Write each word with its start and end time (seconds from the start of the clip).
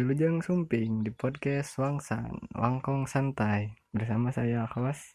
Wilujeng 0.00 0.40
Sumping 0.40 1.04
di 1.04 1.12
podcast 1.12 1.76
Wangsan, 1.76 2.32
Wangkong 2.56 3.04
Santai 3.04 3.76
bersama 3.92 4.32
saya 4.32 4.64
host 4.64 5.12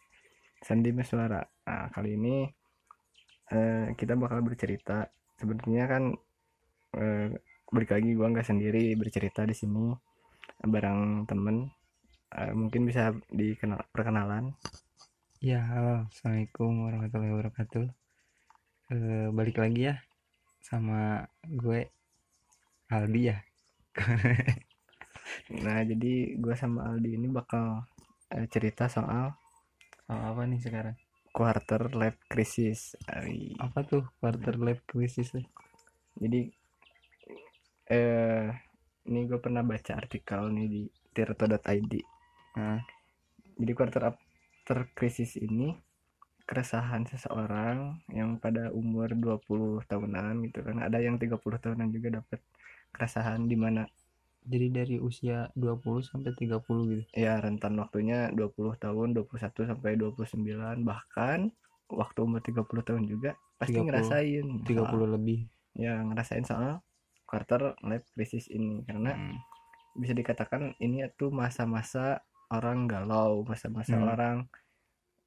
Sandi 0.61 0.93
Meswara. 0.93 1.41
Nah, 1.65 1.89
kali 1.89 2.13
ini 2.13 2.45
eh, 3.49 3.98
kita 3.98 4.13
bakal 4.13 4.45
bercerita. 4.45 5.09
Sebenarnya 5.41 5.89
kan 5.89 6.13
eh, 7.02 7.34
balik 7.73 7.98
lagi 7.98 8.13
gua 8.13 8.29
nggak 8.29 8.45
sendiri 8.45 8.93
bercerita 8.93 9.41
di 9.49 9.57
sini 9.57 9.89
bareng 10.61 11.25
temen. 11.25 11.65
Eh, 12.38 12.54
mungkin 12.54 12.86
bisa 12.86 13.09
dikenal 13.33 13.89
perkenalan. 13.89 14.54
Ya, 15.41 15.66
halo. 15.66 16.13
Assalamualaikum 16.13 16.86
warahmatullahi 16.86 17.33
wabarakatuh. 17.33 17.86
Eh, 18.94 19.27
balik 19.33 19.58
lagi 19.58 19.89
ya 19.89 19.97
sama 20.61 21.25
gue 21.41 21.89
Aldi 22.94 23.22
ya. 23.33 23.41
Nah, 25.52 25.80
jadi 25.85 26.38
gua 26.41 26.55
sama 26.58 26.90
Aldi 26.90 27.22
ini 27.22 27.27
bakal 27.30 27.86
eh, 28.34 28.48
cerita 28.49 28.90
soal 28.90 29.34
Oh, 30.05 30.22
apa 30.22 30.45
nih 30.45 30.62
sekarang? 30.62 30.94
quarter 31.34 31.90
life 31.98 32.22
crisis. 32.30 32.94
Ai. 33.09 33.58
Apa 33.58 33.81
tuh 33.84 34.05
quarter 34.22 34.55
life 34.55 34.86
crisis? 34.86 35.34
jadi 36.16 36.48
eh 37.91 38.48
ini 39.05 39.20
gue 39.30 39.38
pernah 39.38 39.62
baca 39.62 40.00
artikel 40.00 40.48
nih 40.50 40.67
di 40.72 40.81
tirto.id 41.12 41.94
Nah, 42.55 42.80
jadi 43.59 43.72
quarter 43.75 44.16
after 44.16 44.89
crisis 44.95 45.36
ini 45.36 45.75
keresahan 46.48 47.03
seseorang 47.09 48.00
yang 48.16 48.39
pada 48.39 48.72
umur 48.72 49.12
20 49.12 49.84
tahunan 49.91 50.45
gitu 50.47 50.64
kan 50.64 50.78
ada 50.88 51.03
yang 51.03 51.19
30 51.19 51.59
tahunan 51.59 51.89
juga 51.91 52.22
dapat 52.22 52.39
keresahan 52.95 53.44
di 53.44 53.58
mana 53.59 53.84
jadi 54.45 54.67
dari 54.71 54.95
usia 54.97 55.49
20 55.53 56.01
sampai 56.01 56.31
30 56.31 56.61
gitu. 56.88 57.03
ya 57.11 57.38
rentan 57.38 57.73
waktunya 57.75 58.29
20 58.29 58.77
tahun 58.77 59.07
21 59.11 59.65
sampai 59.65 59.97
29 59.97 60.81
bahkan 60.81 61.49
waktu 61.89 62.19
umur 62.19 62.39
30 62.39 62.61
tahun 62.81 63.03
juga 63.05 63.31
pasti 63.57 63.75
30, 63.75 63.85
ngerasain 63.85 64.45
30 64.63 64.85
soal- 64.85 65.11
lebih. 65.11 65.39
ya 65.73 65.99
ngerasain 65.99 66.45
soal 66.45 66.79
quarter 67.25 67.73
life 67.81 68.05
crisis 68.11 68.45
ini 68.47 68.85
karena 68.85 69.11
Hmm. 69.11 69.38
bisa 69.95 70.13
dikatakan 70.13 70.77
ini 70.77 71.01
tuh 71.11 71.31
masa-masa 71.31 72.21
orang 72.47 72.85
galau, 72.85 73.41
masa-masa 73.43 73.95
Hmm. 73.95 74.07
orang 74.07 74.38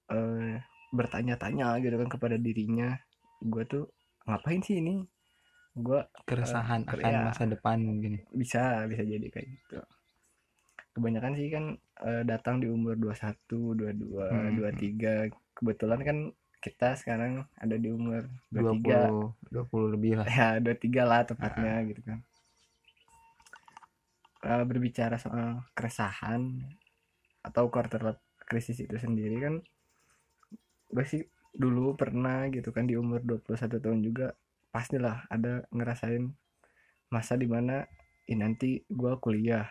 eh, 0.08 0.56
bertanya-tanya 0.90 1.76
gitu 1.78 1.96
kan 1.96 2.08
kepada 2.08 2.36
dirinya, 2.36 2.96
gue 3.40 3.60
tuh 3.64 3.84
ngapain 4.24 4.60
sih 4.60 4.80
ini? 4.80 5.04
Gue 5.72 6.00
Keresahan 6.22 6.82
ker- 6.82 6.98
akan 6.98 7.12
ya. 7.12 7.22
masa 7.24 7.44
depan 7.44 7.78
mungkin. 7.78 8.22
bisa 8.30 8.84
bisa 8.84 9.02
jadi 9.02 9.26
kayak 9.26 9.48
gitu. 9.48 9.78
Kebanyakan 10.90 11.32
sih 11.32 11.48
kan 11.48 11.64
eh, 12.00 12.22
datang 12.22 12.58
di 12.58 12.66
umur 12.66 12.94
21, 12.94 13.74
22, 13.74 14.24
Hmm. 14.24 14.54
23. 14.54 15.28
Kebetulan 15.52 16.00
kan 16.00 16.18
kita 16.58 16.94
sekarang 16.94 17.32
ada 17.54 17.74
di 17.74 17.86
umur 17.88 18.26
23 18.48 19.06
20 19.06 19.62
20 19.70 19.94
lebih 19.94 20.12
lah. 20.16 20.26
ya 20.26 20.48
23 20.58 20.74
lah 21.04 21.20
tepatnya 21.24 21.74
gitu 21.84 22.02
kan 22.04 22.18
Eh, 24.40 24.62
berbicara 24.62 25.14
soal 25.16 25.66
keresahan 25.72 26.62
atau 27.40 27.66
quarter 27.68 27.98
life 28.04 28.22
crisis 28.40 28.78
itu 28.78 28.94
sendiri 28.94 29.38
kan 29.38 29.54
gue 30.88 31.04
sih 31.04 31.20
dulu 31.52 31.92
pernah 31.92 32.46
gitu 32.46 32.70
kan 32.70 32.86
di 32.86 32.94
umur 32.94 33.18
21 33.18 33.50
tahun 33.76 33.98
juga 34.00 34.30
pastilah 34.68 35.26
ada 35.26 35.64
ngerasain 35.68 36.28
masa 37.08 37.34
di 37.34 37.44
mana 37.44 37.88
ini 38.24 38.36
nanti 38.38 38.70
gue 38.84 39.12
kuliah 39.18 39.66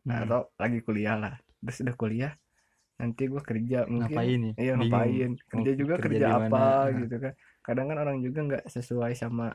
Hmm. 0.00 0.24
atau 0.24 0.48
lagi 0.56 0.80
kuliah 0.80 1.14
lah 1.14 1.34
terus 1.60 1.84
udah 1.84 1.92
kuliah 1.92 2.32
nanti 2.96 3.24
gue 3.24 3.38
kerja 3.38 3.84
mungkin 3.84 4.08
Ngapain 4.08 4.40
ya? 4.40 4.52
iya 4.56 4.72
Bingung. 4.72 4.88
ngapain 4.88 5.30
kerja 5.38 5.70
Mau 5.70 5.76
juga 5.76 5.94
kerja 5.94 6.08
kerja, 6.18 6.28
apa 6.40 6.64
Nah. 6.88 6.98
gitu 6.98 7.16
kan 7.18 7.32
kadang 7.60 7.86
kan 7.86 7.98
orang 7.98 8.16
juga 8.18 8.38
nggak 8.42 8.64
sesuai 8.66 9.12
sama 9.12 9.52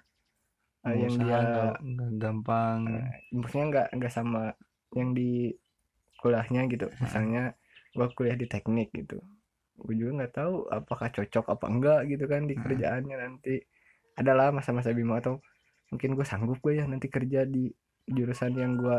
uh, 0.80 0.86
Mau 0.86 0.94
yang 0.94 1.12
usaha 1.12 1.26
dia 1.26 1.38
nggak- 1.42 1.78
nggak 1.82 2.12
gampang. 2.20 2.80
uh, 2.86 3.06
maksudnya 3.34 3.66
nggak 3.68 3.88
nggak 3.98 4.14
sama 4.14 4.44
yang 4.92 5.10
di 5.12 5.32
kuliahnya 6.16 6.62
gitu 6.70 6.86
misalnya 6.96 7.44
gua 7.92 8.08
kuliah 8.10 8.38
di 8.38 8.46
teknik 8.46 8.94
gitu 8.94 9.18
gue 9.76 9.94
juga 9.98 10.12
nggak 10.22 10.34
tahu 10.34 10.70
apakah 10.70 11.10
cocok 11.10 11.46
apa 11.50 11.66
enggak 11.66 12.00
gitu 12.08 12.26
kan 12.28 12.46
di 12.46 12.54
Hmm. 12.54 12.62
kerjaannya 12.62 13.16
nanti 13.18 13.58
adalah 14.14 14.50
masa-masa 14.50 14.92
bingung 14.92 15.18
atau 15.18 15.42
mungkin 15.90 16.14
gue 16.14 16.26
sanggup 16.26 16.58
gue 16.60 16.80
ya 16.80 16.86
nanti 16.86 17.08
kerja 17.08 17.46
di 17.46 17.70
jurusan 18.06 18.54
yang 18.54 18.76
gue 18.76 18.98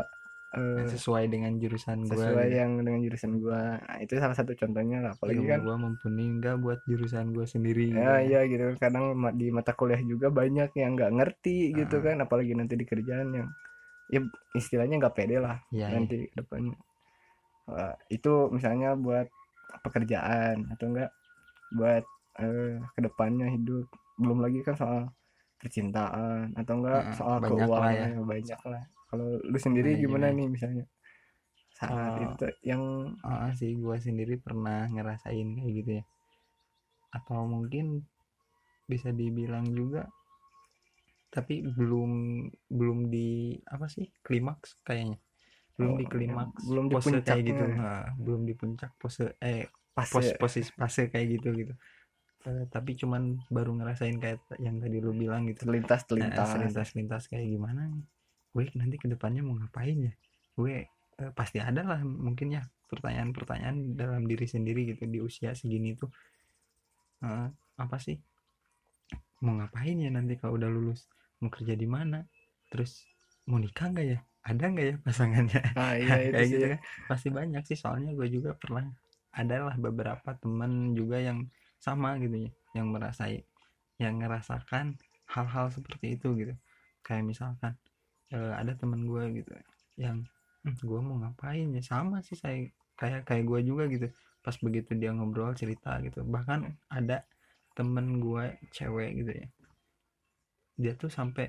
Yang 0.55 0.95
sesuai 0.95 1.27
dengan 1.27 1.59
jurusan 1.59 2.07
gue. 2.07 2.15
sesuai 2.15 2.47
gitu. 2.47 2.55
yang 2.55 2.71
dengan 2.79 2.99
jurusan 3.03 3.31
gue 3.37 3.59
nah, 3.75 3.97
itu 3.99 4.13
salah 4.15 4.31
satu 4.31 4.55
contohnya 4.55 5.03
lah 5.03 5.11
apalagi 5.11 5.43
Ilmu 5.43 5.51
kan 5.51 5.59
gue 5.59 5.75
mumpuni 5.75 6.25
enggak 6.31 6.55
buat 6.63 6.79
jurusan 6.87 7.35
gue 7.35 7.43
sendiri 7.43 7.91
gitu 7.91 7.99
ya 7.99 8.07
kan. 8.07 8.23
iya 8.23 8.39
gitu 8.47 8.63
kadang 8.79 9.05
di 9.35 9.51
mata 9.51 9.75
kuliah 9.75 9.99
juga 9.99 10.31
banyak 10.31 10.71
yang 10.79 10.95
nggak 10.95 11.11
ngerti 11.11 11.75
gitu 11.75 11.99
Ah. 11.99 12.03
kan 12.07 12.15
apalagi 12.23 12.55
nanti 12.55 12.79
di 12.79 12.87
kerjaan 12.87 13.35
yang 13.35 13.47
ya 14.07 14.19
istilahnya 14.55 14.95
nggak 14.95 15.11
pede 15.11 15.43
lah 15.43 15.59
iya. 15.75 15.91
nanti 15.91 16.23
ke 16.23 16.35
depannya 16.39 16.79
Wah, 17.65 17.97
itu 18.07 18.31
misalnya 18.47 18.95
buat 18.95 19.27
pekerjaan 19.83 20.71
atau 20.71 20.85
enggak 20.87 21.11
buat 21.75 22.05
eh, 22.39 22.79
ke 22.95 22.99
depannya 23.03 23.51
hidup 23.51 23.91
belum 24.15 24.39
lagi 24.43 24.59
kan 24.65 24.75
soal 24.79 24.99
percintaan 25.59 26.53
atau 26.59 26.73
enggak 26.79 27.01
Nah, 27.03 27.15
soal 27.17 27.37
banyak 27.41 27.69
lah 27.71 27.89
keuangan 27.89 27.95
ya. 27.95 28.07
ya, 28.11 28.21
banyak 28.23 28.61
lah 28.71 28.83
kalau 29.09 29.27
lu 29.39 29.57
sendiri 29.61 29.89
Manajemen. 29.95 30.03
gimana 30.03 30.25
nih 30.35 30.47
misalnya 30.51 30.85
saat 31.75 31.91
Oh. 31.95 32.15
itu 32.15 32.45
yang 32.63 32.83
Ah, 33.23 33.51
sih 33.51 33.71
gue 33.75 33.97
sendiri 33.99 34.35
pernah 34.39 34.87
ngerasain 34.87 35.47
kayak 35.59 35.73
gitu 35.81 35.91
ya 35.99 36.03
atau 37.15 37.47
mungkin 37.47 38.03
bisa 38.91 39.09
dibilang 39.15 39.65
juga 39.71 40.07
tapi 41.31 41.63
belum 41.67 42.11
belum 42.71 42.99
di 43.11 43.59
apa 43.67 43.91
sih 43.91 44.07
klimaks 44.23 44.79
kayaknya 44.87 45.19
belum 45.75 45.91
Oh, 45.91 45.99
di 45.99 46.05
klimaks 46.07 46.61
belum 46.71 46.85
di 46.87 46.95
pose 46.95 47.15
kayak 47.19 47.41
gitu 47.43 47.63
puncaknya. 47.63 47.75
Nah, 47.75 48.03
belum 48.15 48.41
di 48.47 48.53
puncak 48.55 48.91
pose 48.95 49.25
eh 49.43 49.67
pas 49.95 50.07
pos 50.07 50.27
posisi 50.39 50.71
fase 50.75 51.11
kayak 51.11 51.27
gitu 51.39 51.47
gitu 51.55 51.73
Eh, 52.45 52.65
tapi 52.69 52.93
cuman 52.93 53.41
baru 53.49 53.73
ngerasain 53.73 54.17
kayak 54.21 54.39
yang 54.61 54.77
tadi 54.77 54.97
lu 55.01 55.11
bilang 55.17 55.49
gitu. 55.49 55.65
Terlintas 55.65 56.05
Eh, 56.05 56.07
terlintas 56.09 56.47
selintas-lintas 56.53 57.23
kayak 57.31 57.47
gimana 57.49 57.81
nih? 57.89 58.05
Gue 58.53 58.63
nanti 58.77 58.95
ke 59.01 59.07
depannya 59.09 59.41
mau 59.41 59.57
ngapain 59.57 59.97
ya? 60.09 60.13
Gue 60.53 60.85
eh, 61.21 61.31
pasti 61.33 61.57
ada 61.57 61.81
lah 61.81 61.99
mungkin 62.05 62.53
ya 62.53 62.61
pertanyaan-pertanyaan 62.91 63.97
dalam 63.97 64.23
diri 64.29 64.45
sendiri 64.45 64.85
gitu 64.93 65.03
di 65.09 65.19
usia 65.25 65.57
segini 65.57 65.97
tuh. 65.97 66.09
Eh, 67.25 67.47
apa 67.83 67.97
sih? 68.05 68.17
Mau 69.43 69.53
ngapain 69.59 69.97
ya 69.99 70.09
nanti 70.13 70.33
kalau 70.39 70.57
udah 70.57 70.69
lulus? 70.71 71.05
Mau 71.41 71.49
kerja 71.51 71.73
di 71.75 71.87
mana? 71.89 72.23
Terus 72.71 73.05
mau 73.49 73.57
nikah 73.61 73.87
nggak 73.91 74.05
ya? 74.05 74.19
Ada 74.45 74.65
nggak 74.71 74.85
ya 74.85 74.95
pasangannya? 75.05 75.61
Ah 75.77 75.93
iya 75.97 76.15
itu 76.29 76.33
kayak 76.33 76.47
sih. 76.49 76.53
gitu 76.55 76.65
kan. 76.73 76.79
Pasti 77.09 77.27
banyak 77.33 77.63
sih 77.69 77.77
soalnya 77.77 78.11
gue 78.17 78.27
juga 78.29 78.51
pernah 78.61 78.85
adalah 79.35 79.75
beberapa 79.75 80.29
temen 80.39 80.95
juga 80.95 81.17
yang 81.19 81.43
sama 81.81 82.17
gitu 82.23 82.49
ya 82.49 82.51
yang 82.77 82.87
merasai 82.93 83.43
yang 84.01 84.19
ngerasakan 84.21 84.97
hal-hal 85.31 85.67
seperti 85.73 86.17
itu 86.19 86.27
gitu. 86.39 86.53
Kayak 87.05 87.23
misalkan 87.31 87.73
eh, 88.33 88.53
ada 88.61 88.73
temen 88.77 89.01
gue 89.09 89.23
gitu 89.43 89.51
yang 89.99 90.25
"Hmm, 90.65 90.75
gue 90.81 90.99
mau 91.01 91.17
ngapain 91.21 91.67
ya? 91.77 91.83
Sama 91.85 92.19
sih 92.25 92.37
saya 92.39 92.57
kayak 92.99 93.21
kayak 93.29 93.45
gue 93.49 93.59
juga 93.69 93.83
gitu. 93.93 94.07
Pas 94.45 94.55
begitu 94.65 94.91
dia 94.99 95.11
ngobrol 95.15 95.53
cerita 95.57 95.97
gitu. 96.05 96.21
Bahkan 96.25 96.59
ada 96.91 97.23
temen 97.77 98.19
gue 98.23 98.45
cewek 98.75 99.11
gitu 99.23 99.31
ya. 99.43 99.47
Dia 100.81 100.93
tuh 100.95 101.11
sampai 101.11 101.47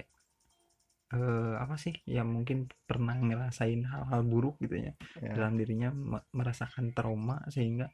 eh, 1.15 1.55
apa 1.63 1.75
sih 1.85 1.95
ya 2.17 2.23
mungkin 2.27 2.67
pernah 2.89 3.15
ngerasain 3.27 3.81
hal-hal 3.91 4.21
buruk 4.27 4.57
gitu 4.65 4.77
ya. 4.87 4.93
Ya. 5.23 5.31
dalam 5.37 5.55
dirinya 5.61 5.89
me- 5.95 6.27
merasakan 6.35 6.91
trauma 6.97 7.37
sehingga 7.55 7.87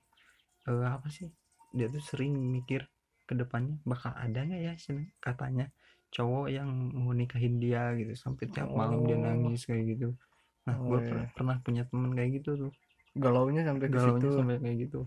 eh, 0.71 0.87
apa 0.97 1.09
sih 1.17 1.29
dia 1.73 1.89
tuh 1.89 2.01
sering 2.01 2.33
mikir 2.37 2.85
ke 3.23 3.35
depannya 3.35 3.81
bakal 3.83 4.13
ada 4.13 4.41
nggak 4.41 4.61
ya 4.63 4.75
sih 4.77 4.95
katanya 5.19 5.73
cowok 6.11 6.47
yang 6.49 6.69
mau 6.93 7.11
nikahin 7.11 7.57
dia 7.57 7.97
gitu. 7.97 8.13
Sampai 8.15 8.45
tiap 8.47 8.69
malam 8.69 9.03
dia 9.03 9.17
Oh. 9.17 9.25
nangis 9.25 9.65
kayak 9.65 9.97
gitu. 9.97 10.13
Nah 10.63 10.77
gue 10.77 10.93
Oh, 10.93 11.01
iya. 11.01 11.25
pernah 11.33 11.57
punya 11.59 11.83
temen 11.85 12.13
kayak 12.13 12.31
gitu 12.39 12.51
tuh. 12.59 12.73
Galaunya 13.15 13.63
sampai 13.63 13.87
ke 13.87 13.95
galaunya 13.95 14.21
situ. 14.21 14.37
sampai 14.37 14.57
kayak 14.59 14.79
gitu. 14.83 15.01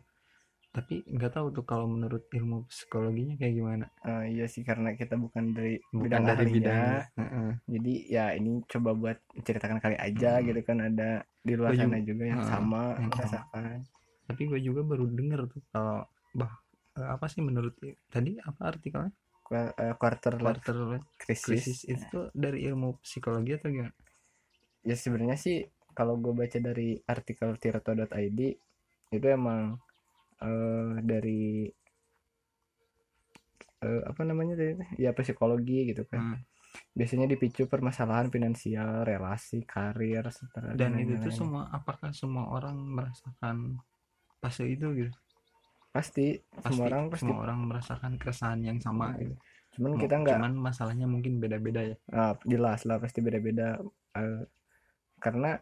Tapi 0.69 1.07
nggak 1.07 1.31
tahu 1.31 1.47
tuh 1.51 1.63
kalau 1.63 1.87
menurut 1.87 2.27
ilmu 2.29 2.67
psikologinya 2.67 3.37
kayak 3.37 3.53
gimana. 3.53 3.85
Ah, 4.01 4.25
iya 4.25 4.43
sih 4.45 4.59
karena 4.59 4.91
kita 4.91 5.15
bukan 5.15 5.53
dari 5.53 5.79
bukan 5.87 6.03
bidang 6.03 6.23
dari 6.25 6.35
ahlinya. 6.41 6.51
bidangnya. 6.51 7.01
Heeh. 7.15 7.49
jadi 7.65 7.93
ya 8.07 8.25
ini 8.33 8.51
coba 8.65 8.91
buat 8.91 9.17
ceritakan 9.37 9.79
kali 9.79 9.95
aja 9.95 10.37
Hmm. 10.37 10.43
gitu 10.43 10.59
kan 10.61 10.77
ada 10.81 11.09
di 11.39 11.53
luar 11.53 11.71
Gua 11.71 11.79
sana 11.79 11.95
juga- 11.95 12.07
juga 12.07 12.23
yang 12.25 12.41
Heeh, 12.41 12.51
sama 12.51 12.81
yang 12.93 13.09
merasakan 13.09 13.77
tapi 14.25 14.41
gue 14.43 14.59
juga 14.59 14.81
baru 14.81 15.05
denger 15.07 15.41
tuh 15.47 15.61
kalau 15.69 16.01
bah 16.35 16.51
eh, 16.99 17.09
apa 17.15 17.25
sih 17.31 17.39
menurut 17.39 17.79
tadi 18.11 18.35
apa 18.43 18.75
artikelnya? 18.75 19.15
Eh, 19.45 19.95
quarter 19.95 20.41
life 20.41 20.59
quarter 20.59 20.77
life 20.91 21.07
crisis, 21.21 21.45
crisis. 21.45 21.77
Itu 21.87 22.03
tuh 22.11 22.25
dari 22.35 22.67
ilmu 22.67 22.99
psikologi 22.99 23.55
atau 23.55 23.71
gimana? 23.71 23.95
Ya 24.83 24.95
sebenarnya 24.99 25.37
sih 25.39 25.63
kalau 25.95 26.19
gue 26.19 26.35
baca 26.35 26.59
dari 26.59 26.99
artikel 27.07 27.55
tirto.id 27.55 28.39
itu 29.15 29.27
emang 29.31 29.79
eh, 30.43 30.93
dari 30.99 31.71
eh, 33.85 34.01
apa 34.03 34.21
namanya 34.27 34.59
tadi 34.59 34.73
ya 34.99 35.15
psikologi 35.15 35.95
gitu 35.95 36.03
kan. 36.09 36.21
Hmm. 36.35 36.41
biasanya 36.91 37.31
dipicu 37.31 37.71
permasalahan 37.71 38.27
finansial 38.27 39.07
relasi 39.07 39.63
karir 39.63 40.27
serta 40.27 40.75
dan 40.75 40.99
itu 40.99 41.15
tuh 41.23 41.31
semua 41.31 41.71
apakah 41.71 42.11
semua 42.11 42.51
orang 42.51 42.75
merasakan 42.75 43.79
fase 44.43 44.67
itu 44.67 44.91
gitu 44.91 45.15
pasti, 45.95 46.35
pasti 46.59 46.75
semua 46.75 46.85
orang 46.91 47.03
pasti 47.07 47.23
semua 47.23 47.39
orang 47.47 47.59
merasakan 47.71 48.11
keresahan 48.19 48.59
yang 48.67 48.83
sama 48.83 49.15
gitu. 49.15 49.35
Cuman 49.79 49.91
Mo- 49.95 50.01
kita 50.03 50.15
nggak 50.19 50.35
cuman 50.35 50.53
masalahnya 50.59 51.07
mungkin 51.07 51.39
beda-beda 51.39 51.95
ya. 51.95 51.95
Ah, 52.11 52.35
jelas 52.43 52.83
lah 52.83 52.99
pasti 52.99 53.23
beda-beda. 53.23 53.79
Eh, 54.19 54.43
karena 55.23 55.55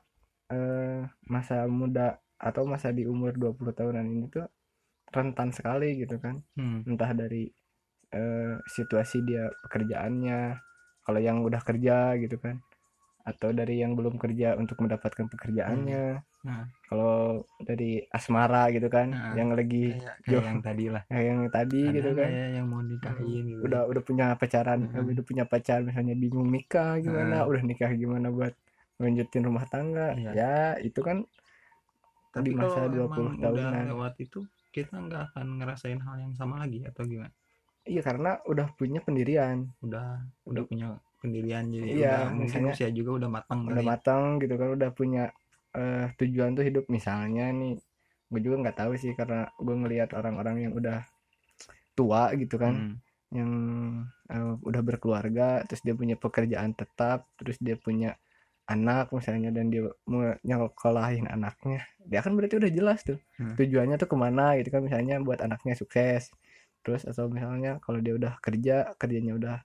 eh, 0.49 1.05
masa 1.29 1.69
muda 1.69 2.17
atau 2.41 2.65
masa 2.65 2.89
di 2.89 3.05
umur 3.05 3.37
20 3.37 3.71
tahunan 3.77 4.05
ini 4.09 4.25
tuh 4.33 4.49
rentan 5.13 5.53
sekali 5.53 6.01
gitu 6.01 6.17
kan. 6.17 6.41
Hmm. 6.57 6.81
entah 6.89 7.13
dari 7.13 7.45
eh, 8.13 8.55
situasi 8.65 9.21
dia 9.21 9.49
pekerjaannya 9.69 10.57
kalau 11.05 11.19
yang 11.21 11.45
udah 11.45 11.61
kerja 11.61 12.17
gitu 12.17 12.41
kan 12.41 12.57
atau 13.23 13.55
dari 13.55 13.79
yang 13.79 13.95
belum 13.95 14.19
kerja 14.19 14.59
untuk 14.59 14.83
mendapatkan 14.83 15.31
pekerjaannya 15.31 16.19
nah 16.43 16.67
kalau 16.83 17.39
dari 17.57 18.03
asmara 18.09 18.67
gitu 18.69 18.85
kan 18.85 19.07
Nah, 19.09 19.31
yang 19.33 19.49
lagi 19.51 19.95
kayak 19.95 20.15
kayak 20.21 20.43
yang 20.43 20.59
tadi 20.59 20.85
lah 20.91 21.01
kayak 21.07 21.25
yang 21.25 21.39
tadi 21.47 21.81
ada 21.81 21.95
gitu 21.95 22.09
kan 22.13 22.29
ya 22.29 22.47
yang 22.53 22.65
mau 22.67 22.81
nikahin 22.83 23.43
gitu 23.47 23.59
udah 23.63 23.81
udah 23.87 24.01
punya 24.01 24.25
pacaran 24.35 24.79
Mm-mm. 24.83 25.07
udah 25.09 25.23
punya 25.23 25.43
pacar 25.43 25.79
misalnya 25.81 26.13
bingung 26.13 26.47
nikah 26.47 26.99
gimana 26.99 27.35
Heeh. 27.39 27.49
udah 27.49 27.61
nikah 27.63 27.91
gimana 27.93 28.27
buat 28.27 28.53
lanjutin 28.95 29.41
rumah 29.41 29.65
tangga 29.65 30.13
Iya. 30.13 30.31
ya 30.33 30.55
itu 30.79 30.99
kan 30.99 31.23
tapi 32.29 32.49
di 32.49 32.53
masa 32.53 32.81
kalau 32.83 33.07
20 33.07 33.07
emang 33.07 33.25
udah 33.31 33.51
tahunan. 33.63 33.83
lewat 33.93 34.13
itu 34.19 34.39
kita 34.69 34.95
nggak 34.97 35.21
akan 35.31 35.45
ngerasain 35.61 35.99
hal 36.01 36.15
yang 36.17 36.33
sama 36.33 36.59
lagi 36.59 36.81
atau 36.83 37.05
gimana 37.05 37.31
iya 37.83 38.01
karena 38.01 38.41
udah 38.43 38.67
punya 38.73 38.99
pendirian 38.99 39.69
udah 39.79 40.17
udah 40.43 40.63
punya 40.65 40.87
pendirian 41.19 41.67
jadi 41.67 41.87
Iya, 41.87 42.15
udah 42.27 42.35
misalnya 42.35 42.71
usia 42.73 42.89
juga 42.89 43.11
udah 43.15 43.29
matang 43.31 43.59
udah 43.63 43.75
kali 43.75 43.79
ya. 43.79 43.87
matang 43.87 44.23
gitu 44.41 44.53
kan 44.57 44.69
udah 44.73 44.89
punya 44.91 45.23
eh, 45.77 46.05
tujuan 46.19 46.51
tuh 46.57 46.65
hidup 46.67 46.85
misalnya 46.89 47.49
nih 47.53 47.75
gue 48.31 48.39
juga 48.45 48.55
nggak 48.65 48.77
tahu 48.81 48.93
sih 48.97 49.13
karena 49.19 49.45
gue 49.61 49.75
ngelihat 49.81 50.09
orang-orang 50.17 50.69
yang 50.69 50.73
udah 50.79 50.99
tua 51.93 52.33
gitu 52.37 52.55
kan 52.57 52.73
Hmm. 52.75 52.95
yang 53.33 53.51
eh, 54.29 54.53
udah 54.61 54.81
berkeluarga 54.85 55.65
terus 55.65 55.81
dia 55.85 55.95
punya 55.97 56.15
pekerjaan 56.17 56.73
tetap 56.77 57.25
terus 57.37 57.57
dia 57.61 57.73
punya 57.77 58.13
anak 58.69 59.11
misalnya 59.11 59.51
dan 59.51 59.67
dia 59.73 59.89
mau 60.07 60.23
nyekolahin 60.45 61.27
anaknya 61.27 61.83
dia 62.07 62.23
kan 62.23 62.31
berarti 62.37 62.55
udah 62.61 62.71
jelas 62.71 63.01
tuh 63.03 63.19
Hmm. 63.41 63.53
tujuannya 63.57 63.97
tuh 64.01 64.09
ke 64.09 64.17
mana 64.17 64.55
gitu 64.61 64.69
kan 64.73 64.81
misalnya 64.85 65.19
buat 65.21 65.41
anaknya 65.43 65.73
sukses 65.77 66.29
terus 66.85 67.03
atau 67.09 67.27
misalnya 67.31 67.81
kalau 67.83 67.99
dia 68.05 68.13
udah 68.15 68.33
kerja 68.43 68.93
kerjanya 69.01 69.33
udah 69.39 69.57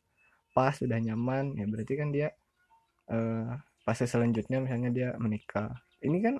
pas 0.56 0.74
udah 0.82 0.98
nyaman 0.98 1.54
ya 1.60 1.64
berarti 1.70 1.94
kan 2.00 2.08
dia 2.10 2.28
eh 3.12 3.48
fase 3.84 4.04
selanjutnya 4.08 4.58
misalnya 4.64 4.90
dia 4.92 5.08
menikah 5.20 5.72
ini 6.04 6.18
kan 6.22 6.36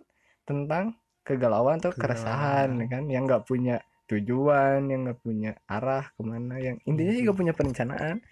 tentang 0.47 0.97
kegalauan 1.27 1.83
atau 1.83 1.93
keresahan 1.93 2.73
kan? 2.89 3.05
Yang 3.11 3.23
nggak 3.29 3.45
punya 3.45 3.77
tujuan 4.09 4.89
yang 4.89 5.05
nggak 5.05 5.21
punya 5.21 5.53
arah 5.69 6.09
ke 6.17 6.23
mana 6.25 6.57
yang 6.57 6.81
intinya 6.89 7.13
sih. 7.13 7.23
nggak 7.29 7.39
punya 7.39 7.53
perencanaan. 7.53 8.25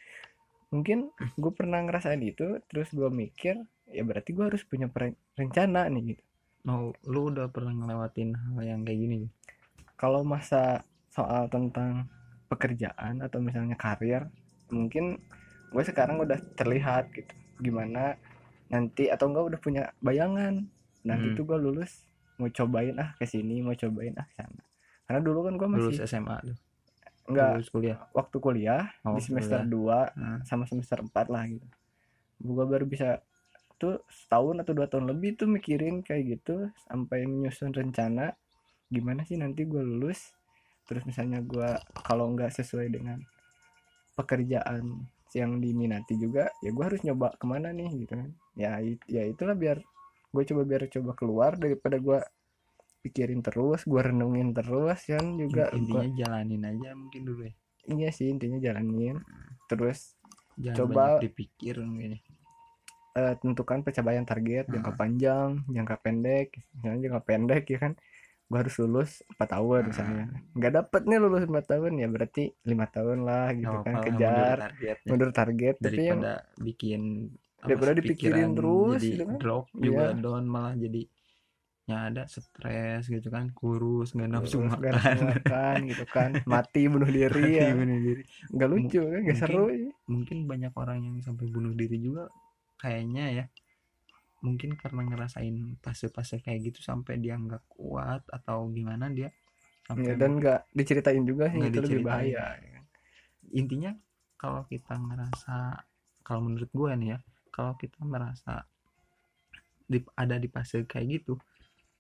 Mungkin 0.73 1.12
gue 1.37 1.52
pernah 1.52 1.84
ngerasain 1.84 2.20
itu 2.25 2.58
terus 2.67 2.90
gue 2.90 3.06
mikir 3.12 3.61
ya 3.87 4.02
berarti 4.02 4.34
gue 4.34 4.44
harus 4.49 4.64
punya 4.64 4.88
rencana 5.37 5.87
nih 5.93 6.17
gitu. 6.17 6.23
Mau 6.67 6.90
lu 7.06 7.31
udah 7.31 7.46
pernah 7.52 7.70
ngelewatin 7.76 8.34
hal 8.34 8.58
yang 8.64 8.82
kayak 8.82 8.99
gini 8.99 9.31
kalau 9.96 10.20
masa 10.26 10.84
soal 11.08 11.49
tentang 11.49 12.08
pekerjaan 12.52 13.25
atau 13.25 13.40
misalnya 13.40 13.78
karir 13.81 14.28
mungkin 14.69 15.17
gue 15.73 15.82
sekarang 15.84 16.20
udah 16.20 16.40
terlihat 16.56 17.12
gitu. 17.12 17.32
Gimana 17.61 18.17
nanti 18.73 19.08
atau 19.08 19.31
enggak 19.31 19.55
udah 19.55 19.61
punya 19.62 19.82
bayangan 20.02 20.67
nanti 21.06 21.31
Hmm. 21.31 21.37
tuh 21.38 21.44
gue 21.47 21.58
lulus 21.58 22.03
mau 22.37 22.50
cobain 22.50 22.94
ah 22.99 23.14
ke 23.14 23.25
sini 23.25 23.62
mau 23.62 23.73
cobain 23.73 24.12
ah 24.19 24.26
sana 24.35 24.61
karena 25.06 25.20
dulu 25.23 25.47
kan 25.47 25.55
gue 25.55 25.69
masih 25.70 25.82
lulus 25.88 26.03
SMA 26.05 26.37
tuh. 26.43 26.56
Enggak 27.26 27.50
lulus 27.55 27.70
kuliah. 27.70 27.99
waktu 28.11 28.37
kuliah 28.38 28.82
Oh, 29.03 29.14
di 29.14 29.23
semester 29.23 29.62
kuliah. 29.62 30.11
2 30.12 30.19
Nah, 30.19 30.38
sama 30.43 30.67
semester 30.67 30.99
4 31.00 31.26
lah 31.26 31.43
gitu. 31.47 31.67
Gue 32.38 32.64
baru 32.67 32.85
bisa 32.85 33.23
tuh 33.76 34.00
setahun 34.08 34.56
atau 34.61 34.73
dua 34.73 34.87
tahun 34.87 35.05
lebih 35.06 35.37
tuh 35.37 35.47
mikirin 35.47 36.00
kayak 36.00 36.38
gitu 36.38 36.70
sampai 36.87 37.23
menyusun 37.25 37.70
rencana 37.70 38.32
gimana 38.88 39.23
sih 39.23 39.37
nanti 39.37 39.62
gue 39.62 39.79
lulus. 39.81 40.35
Terus 40.87 41.02
misalnya 41.02 41.43
gue 41.43 41.67
kalau 42.02 42.31
nggak 42.31 42.50
sesuai 42.52 42.88
dengan 42.91 43.19
pekerjaan 44.14 45.06
yang 45.35 45.61
diminati 45.61 46.17
juga 46.17 46.49
ya 46.64 46.73
gue 46.73 46.85
harus 46.85 47.02
nyoba 47.05 47.35
ke 47.37 47.44
mana 47.44 47.69
nih 47.70 47.91
gitu 48.06 48.14
kan. 48.17 48.31
Ya 48.56 48.79
ya 49.06 49.23
itulah 49.23 49.52
biar 49.52 49.82
gue 50.37 50.44
coba 50.47 50.62
biar 50.62 50.83
coba 50.87 51.11
keluar 51.15 51.53
daripada 51.55 51.97
gue 51.97 52.21
pikirin 53.00 53.41
terus 53.41 53.83
gue 53.83 54.00
renungin 54.03 54.53
terus 54.53 55.00
kan 55.03 55.25
juga 55.35 55.73
in- 55.73 55.87
gua- 55.87 56.03
intinya 56.03 56.19
jalanin 56.19 56.62
aja 56.67 56.91
mungkin 56.93 57.23
dulu 57.23 57.41
ya 57.43 57.55
iya 57.88 58.09
sih 58.11 58.29
intinya 58.29 58.59
jalanin 58.61 59.17
terus 59.65 60.12
jangan 60.55 60.77
Coba- 60.83 61.19
dipikir 61.19 61.79
mungkin 61.79 62.17
ya. 62.17 62.21
eh, 63.15 63.35
tentukan 63.35 63.81
pencapaian 63.81 64.23
target 64.23 64.65
jangka 64.67 64.93
Ah. 64.93 64.97
panjang, 64.99 65.49
jangka 65.67 65.97
pendek. 65.99 66.49
Misalnya 66.75 67.00
jangka 67.03 67.23
pendek 67.25 67.65
ya 67.67 67.79
kan, 67.79 67.93
gue 68.43 68.59
harus 68.59 68.77
lulus 68.77 69.11
4 69.31 69.49
tahun 69.50 69.81
Ah. 69.81 69.88
misalnya. 69.88 70.25
Nggak 70.53 70.73
dapet 70.75 71.03
nih 71.03 71.19
lulus 71.19 71.43
4 71.43 71.65
tahun 71.67 71.93
ya 71.97 72.09
berarti 72.09 72.44
lima 72.62 72.85
tahun 72.87 73.19
lah 73.23 73.47
gitu 73.53 73.73
Nggak 73.73 73.85
kan 73.87 73.94
kejar 74.03 74.29
mundur 74.37 74.61
target 74.61 74.97
ya. 74.97 75.09
mundur 75.09 75.31
target. 75.33 75.75
Tapi 75.79 76.03
yang 76.03 76.21
bikin 76.59 77.03
daripada 77.69 77.93
dipikirin 77.99 78.49
terus 78.57 79.01
jadi 79.03 79.09
gitu 79.13 79.25
kan. 79.27 79.39
drop 79.43 79.65
juga 79.77 80.05
Iya. 80.07 80.23
down 80.23 80.45
malah 80.47 80.75
jadi 80.79 81.03
yang 81.87 82.01
ada 82.11 82.23
stres 82.27 83.07
gitu 83.07 83.29
kan 83.31 83.47
kurus 83.55 84.11
nggak 84.11 84.27
nafsu 84.27 84.59
makan 84.59 84.95
makan 85.23 85.77
gitu 85.87 86.05
kan, 86.11 86.31
mati 86.50 86.83
bunuh 86.90 87.07
diri 87.07 87.62
ya. 87.62 87.71
bunuh 87.79 87.99
diri 88.02 88.23
Nggak 88.50 88.69
lucu 88.75 89.00
kan, 89.07 89.21
nggak 89.23 89.38
seru 89.38 89.64
ya. 89.71 89.90
mungkin 90.11 90.38
banyak 90.50 90.73
orang 90.75 90.99
yang 91.07 91.17
sampai 91.23 91.47
bunuh 91.47 91.71
diri 91.79 91.99
juga 92.02 92.26
kayaknya 92.83 93.25
ya 93.38 93.45
mungkin 94.43 94.75
karena 94.79 95.02
ngerasain 95.07 95.57
fase-fase 95.83 96.43
kayak 96.45 96.71
gitu 96.71 96.81
sampai 96.85 97.19
dia 97.19 97.35
nggak 97.38 97.62
kuat 97.73 98.23
atau 98.31 98.67
gimana 98.71 99.07
dia 99.11 99.31
sampai 99.87 100.11
Ya, 100.11 100.14
dan 100.19 100.31
nggak 100.43 100.61
diceritain 100.75 101.23
juga 101.23 101.47
sih 101.50 101.62
itu 101.62 101.79
lebih 101.87 102.02
bahaya. 102.02 102.59
ya 102.59 102.71
kan. 102.75 102.85
intinya 103.55 103.90
kalau 104.37 104.67
kita 104.67 104.99
ngerasa 104.99 105.87
kalau 106.26 106.40
menurut 106.50 106.71
gue 106.75 106.90
nih 106.99 107.09
ya 107.14 107.19
kalau 107.57 107.73
kita 107.75 107.97
merasa 108.03 108.69
di, 109.83 109.97
ada 110.15 110.37
di 110.37 110.47
fase 110.47 110.85
kayak 110.85 111.07
gitu 111.17 111.41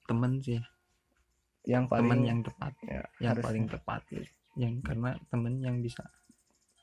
temen 0.04 0.36
sih 0.38 0.60
Yang 1.64 1.84
paling 1.88 2.02
temen 2.04 2.20
yang 2.22 2.40
tepat 2.40 2.72
ya, 2.84 3.02
yang 3.18 3.30
harus- 3.32 3.42
paling 3.42 3.64
tepat 3.66 4.00
gitu. 4.06 4.28
yang 4.54 4.74
karena 4.80 5.10
temen 5.26 5.54
yang 5.58 5.76
bisa 5.78 6.04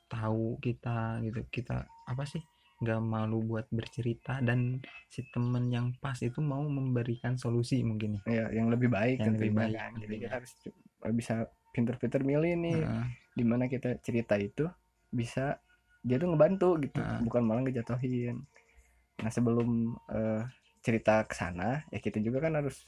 tahu 0.06 0.58
kita 0.58 0.98
gitu 1.22 1.40
kita 1.48 1.76
apa 2.04 2.24
sih 2.24 2.42
nggak 2.76 3.00
malu 3.00 3.40
buat 3.40 3.64
bercerita 3.68 4.38
dan 4.40 4.76
si 5.08 5.24
temen 5.26 5.66
yang 5.68 5.94
pas 5.96 6.18
itu 6.20 6.38
mau 6.38 6.60
memberikan 6.60 7.34
solusi 7.34 7.80
mungkin 7.80 8.20
ya 8.20 8.22
ya, 8.44 8.46
yang 8.52 8.68
lebih 8.68 8.86
baik 8.88 9.18
Yang 9.18 9.34
lebih 9.40 9.50
baik 9.54 9.72
kan. 9.72 9.90
Jadi 9.90 10.02
tentunya. 10.04 10.20
kita 10.20 10.34
harus 10.34 10.52
bisa 11.12 11.34
pinter-pinter 11.70 12.20
milih 12.22 12.52
nih. 12.56 12.78
Heeh. 12.78 13.06
di 13.32 13.42
mana 13.42 13.66
kita 13.66 13.98
cerita 13.98 14.36
itu 14.36 14.68
bisa 15.08 15.58
dia 15.98 16.14
tuh 16.16 16.28
ngebantu 16.28 16.78
gitu 16.78 17.00
Ah. 17.00 17.18
bukan 17.18 17.42
malah 17.42 17.62
ngejatuhin 17.62 18.38
nah 19.16 19.28
sebelum 19.28 19.68
eh, 20.08 20.42
cerita 20.80 21.24
ke 21.24 21.32
sana 21.32 21.82
ya 21.88 21.98
kita 21.98 22.18
juga 22.18 22.38
kan 22.40 22.54
harus 22.54 22.84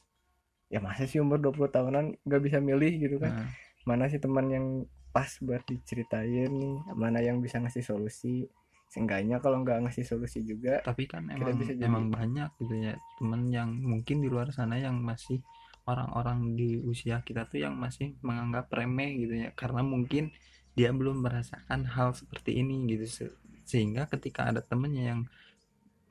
ya 0.67 0.79
masa 0.79 1.05
sih 1.05 1.17
umur 1.17 1.39
20 1.39 1.71
tahunan 1.71 2.05
nggak 2.23 2.43
bisa 2.43 2.59
milih 2.59 2.93
gitu 2.99 3.17
kan? 3.17 3.33
Heeh. 3.37 3.51
mana 3.85 4.05
sih 4.07 4.19
teman 4.19 4.47
yang 4.47 4.67
pas 5.11 5.31
buat 5.39 5.63
diceritain? 5.65 6.51
Nih 6.51 6.75
mana 6.93 7.19
yang 7.21 7.39
bisa 7.39 7.57
ngasih 7.57 7.81
solusi? 7.81 8.51
Seenggaknya 8.87 9.39
kalau 9.39 9.63
nggak 9.63 9.83
ngasih 9.83 10.03
solusi 10.03 10.43
juga 10.43 10.79
tapi 10.81 11.07
kan 11.07 11.25
Kita 11.25 11.39
emang 11.39 11.57
bisa 11.57 11.73
jadi- 11.73 11.87
emang 11.87 12.05
banyak 12.09 12.51
gitu 12.59 12.75
ya 12.77 12.95
temen 13.17 13.43
yang 13.49 13.71
mungkin 13.73 14.17
di 14.19 14.29
luar 14.29 14.51
sana 14.51 14.75
yang 14.77 14.99
masih 14.99 15.39
orang-orang 15.85 16.55
di 16.55 16.79
usia 16.81 17.23
kita 17.23 17.47
tuh 17.47 17.63
yang 17.63 17.79
masih 17.79 18.19
menganggap 18.21 18.67
remeh 18.69 19.15
gitu 19.17 19.35
ya. 19.39 19.49
Karena 19.53 19.81
mungkin 19.81 20.35
dia 20.75 20.91
belum 20.91 21.23
merasakan 21.23 21.87
hal 21.87 22.13
seperti 22.13 22.59
ini 22.59 22.91
gitu. 22.91 23.07
Se- 23.07 23.37
sehingga 23.63 24.07
ketika 24.07 24.47
ada 24.47 24.59
temennya 24.61 25.15
yang 25.15 25.21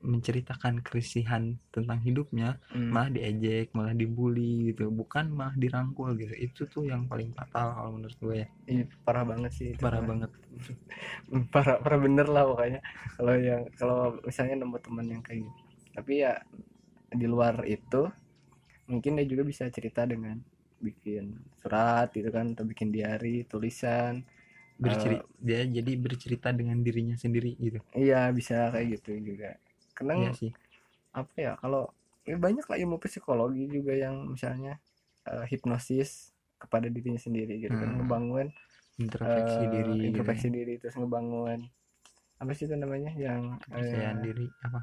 menceritakan 0.06 0.86
kerisihan 0.86 1.58
tentang 1.74 1.98
hidupnya 2.06 2.62
hmm, 2.70 2.94
malah 2.94 3.10
diejek 3.10 3.74
malah 3.74 3.96
dibully 3.96 4.72
gitu. 4.72 4.92
Bukan 4.94 5.34
malah 5.34 5.56
dirangkul 5.58 6.14
gitu. 6.20 6.34
Itu 6.38 6.62
tuh 6.70 6.86
yang 6.88 7.10
paling 7.10 7.34
fatal 7.34 7.74
kalau 7.74 7.92
menurut 7.98 8.18
gue 8.22 8.36
ya. 8.46 8.48
Ih, 8.70 8.86
parah 9.02 9.26
banget 9.26 9.52
sih 9.56 9.68
itu. 9.74 9.82
Parah 9.82 10.04
banget. 10.06 10.32
Parah 11.54 11.84
parah 11.84 12.00
bener 12.00 12.28
lah 12.32 12.48
pokoknya. 12.48 12.80
Kalau 13.20 13.36
yang 13.36 13.62
kalau 13.76 14.00
misalnya 14.24 14.56
nemu 14.64 14.78
teman 14.80 15.06
yang 15.10 15.22
kayak 15.26 15.44
gitu. 15.44 15.60
Tapi 15.96 16.14
ya 16.24 16.34
di 17.12 17.28
luar 17.28 17.64
itu 17.68 18.08
mungkin 18.86 19.18
dia 19.18 19.26
juga 19.28 19.44
bisa 19.44 19.66
cerita 19.72 20.06
dengan 20.06 20.38
bikin 20.80 21.34
surat 21.64 22.12
gitu 22.14 22.30
kan 22.30 22.54
atau 22.54 22.68
bikin 22.68 22.94
diary 22.94 23.48
tulisan 23.48 24.22
bercerita 24.76 25.24
dia 25.40 25.64
jadi 25.64 25.92
bercerita 25.96 26.52
dengan 26.52 26.84
dirinya 26.84 27.16
sendiri 27.16 27.56
gitu. 27.58 27.80
Iya 27.96 28.30
bisa 28.36 28.70
kayak 28.76 29.00
gitu 29.00 29.18
juga 29.24 29.56
karena 29.96 30.14
Iya 30.20 30.32
sih 30.36 30.52
apa 31.16 31.34
ya 31.40 31.52
kalau 31.64 31.88
ya 32.28 32.36
banyak 32.36 32.66
lah 32.68 32.78
ilmu 32.78 33.00
psikologi 33.00 33.66
juga 33.72 33.96
yang 33.96 34.28
misalnya 34.28 34.76
eh, 35.26 35.46
hipnosis 35.48 36.36
kepada 36.60 36.92
dirinya 36.92 37.20
sendiri 37.20 37.60
gitu 37.64 37.76
kan 37.76 37.90
Hmm. 37.92 38.00
ngebangun 38.04 38.48
introspeksi 39.00 39.62
eh, 39.64 39.70
diri 39.72 39.94
gitu 39.96 40.06
introspeksi 40.12 40.48
diri 40.52 40.74
terus 40.80 40.96
ngebangun 41.00 41.60
apa 42.36 42.52
sih 42.52 42.68
itu 42.68 42.76
namanya 42.76 43.12
yang 43.16 43.56
kepercayaan 43.64 44.18
eh, 44.20 44.24
diri 44.28 44.48
apa 44.64 44.80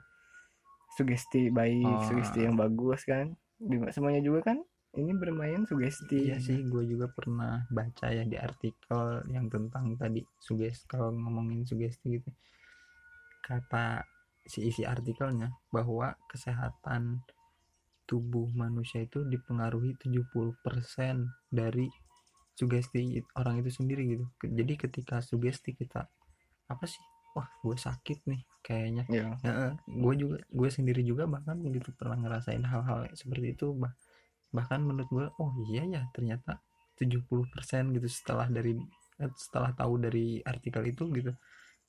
sugesti 0.96 1.48
baik 1.52 2.00
Oh. 2.00 2.04
sugesti 2.08 2.38
yang 2.44 2.56
bagus 2.56 3.04
kan 3.04 3.32
semuanya 3.92 4.20
juga 4.24 4.52
kan 4.52 4.58
ini 4.92 5.16
bermain 5.16 5.64
sugesti 5.64 6.28
Iya 6.28 6.36
sih, 6.36 6.60
gue 6.68 6.84
juga 6.84 7.08
pernah 7.08 7.64
baca 7.72 8.12
ya 8.12 8.28
di 8.28 8.36
artikel 8.36 9.24
yang 9.32 9.48
tentang 9.48 9.96
tadi 9.96 10.20
sugesti 10.36 10.84
kalau 10.84 11.08
ngomongin 11.16 11.64
sugesti 11.64 12.20
gitu. 12.20 12.28
Kata 13.40 14.04
si 14.46 14.66
isi 14.68 14.82
artikelnya 14.86 15.50
bahwa 15.70 16.14
kesehatan 16.30 17.22
tubuh 18.06 18.50
manusia 18.52 19.00
itu 19.06 19.24
dipengaruhi 19.24 19.96
70% 19.96 21.30
dari 21.48 21.88
sugesti 22.52 23.22
orang 23.38 23.62
itu 23.64 23.70
sendiri 23.72 24.02
gitu. 24.18 24.24
Jadi 24.44 24.74
ketika 24.76 25.22
sugesti 25.24 25.72
kita 25.72 26.04
apa 26.68 26.84
sih? 26.84 27.00
Wah, 27.32 27.48
gue 27.64 27.76
sakit 27.80 28.28
nih 28.28 28.42
kayaknya. 28.60 29.04
ya 29.40 29.52
gue 29.88 30.14
juga 30.20 30.36
gue 30.52 30.68
sendiri 30.68 31.00
juga 31.02 31.24
bahkan 31.26 31.56
begitu 31.58 31.90
pernah 31.96 32.14
ngerasain 32.20 32.62
hal-hal 32.62 33.08
seperti 33.16 33.56
itu 33.56 33.72
bah- 33.72 33.96
bahkan 34.52 34.84
menurut 34.84 35.08
gue 35.08 35.26
oh 35.40 35.50
iya 35.72 35.82
ya 35.88 36.02
ternyata 36.12 36.60
70% 37.00 37.90
gitu 37.96 38.06
setelah 38.06 38.46
dari 38.52 38.76
eh, 39.18 39.32
setelah 39.34 39.72
tahu 39.72 39.96
dari 39.98 40.44
artikel 40.44 40.84
itu 40.86 41.08
gitu 41.10 41.32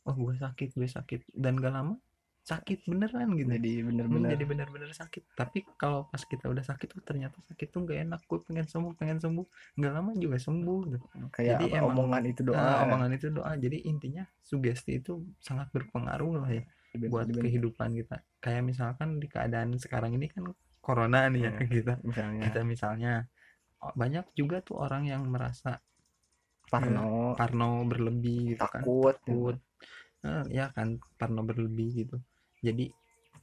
oh 0.08 0.16
gue 0.16 0.34
sakit 0.40 0.80
gue 0.80 0.88
sakit 0.88 1.22
dan 1.36 1.60
gak 1.60 1.76
lama 1.76 1.96
sakit 2.44 2.84
beneran 2.86 3.32
gitu. 3.34 3.48
Jadi 3.50 3.72
bener-bener. 3.82 4.36
Jadi 4.36 4.44
bener-bener 4.44 4.92
sakit. 4.92 5.32
Tapi 5.32 5.64
kalau 5.74 6.06
pas 6.06 6.20
kita 6.20 6.46
udah 6.46 6.60
sakit 6.62 6.88
tuh 6.90 7.00
ternyata 7.00 7.40
sakit 7.42 7.68
tuh 7.68 7.84
gak 7.84 8.04
enak. 8.04 8.20
Gue 8.24 8.40
pengen 8.42 8.68
sembuh 8.68 8.92
pengen 8.94 9.18
sembuh. 9.18 9.46
Nggak 9.74 9.92
lama 9.92 10.12
juga 10.14 10.36
sembuh 10.38 10.80
gitu. 10.86 11.06
kayak 11.30 11.48
jadi 11.54 11.66
apa, 11.66 11.76
emang- 11.80 11.96
omongan 11.96 12.24
itu 12.26 12.42
doa 12.44 12.56
Nah, 12.56 12.78
omongan 12.84 13.12
itu 13.14 13.28
doa. 13.30 13.52
Jadi 13.56 13.78
intinya 13.84 14.24
sugesti 14.38 14.92
itu 14.98 15.14
sangat 15.40 15.72
berpengaruh 15.72 16.34
lah 16.38 16.52
ya 16.52 16.64
buat 17.06 17.26
diben- 17.26 17.42
kehidupan 17.42 17.90
kita. 17.96 18.18
Kayak 18.38 18.62
misalkan 18.66 19.10
di 19.18 19.28
keadaan 19.28 19.74
sekarang 19.76 20.12
ini 20.12 20.28
kan 20.28 20.44
corona 20.78 21.32
nih 21.32 21.42
ya 21.42 21.52
Hmm. 21.54 21.64
kita. 21.80 21.94
misalnya. 22.04 22.42
Kita 22.44 22.60
misalnya 22.62 23.14
banyak 23.90 24.26
juga 24.34 24.60
tuh 24.60 24.80
orang 24.80 25.04
yang 25.06 25.24
merasa 25.26 25.80
parno. 26.66 27.36
parno 27.36 27.84
berlebih 27.84 28.52
gitu 28.52 28.64
kan. 28.64 28.82
Takut. 28.82 29.16
Takut. 29.18 29.58
Eh, 30.22 30.44
ya 30.52 30.72
kan 30.72 31.00
parno 31.14 31.42
berlebih 31.42 31.90
gitu 31.98 32.18
jadi 32.64 32.86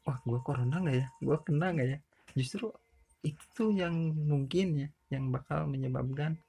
wah 0.08 0.18
gue 0.24 0.40
corona 0.40 0.76
nggak 0.80 0.96
ya? 0.96 1.06
Gue 1.20 1.36
kena 1.44 1.66
nggak 1.76 1.88
ya? 1.92 1.98
Justru 2.34 2.72
itu 3.20 3.64
yang 3.76 3.94
mungkin 4.16 4.66
ya 4.80 4.88
yang 5.12 5.28
bakal 5.28 5.68
menyebabkan 5.68 6.40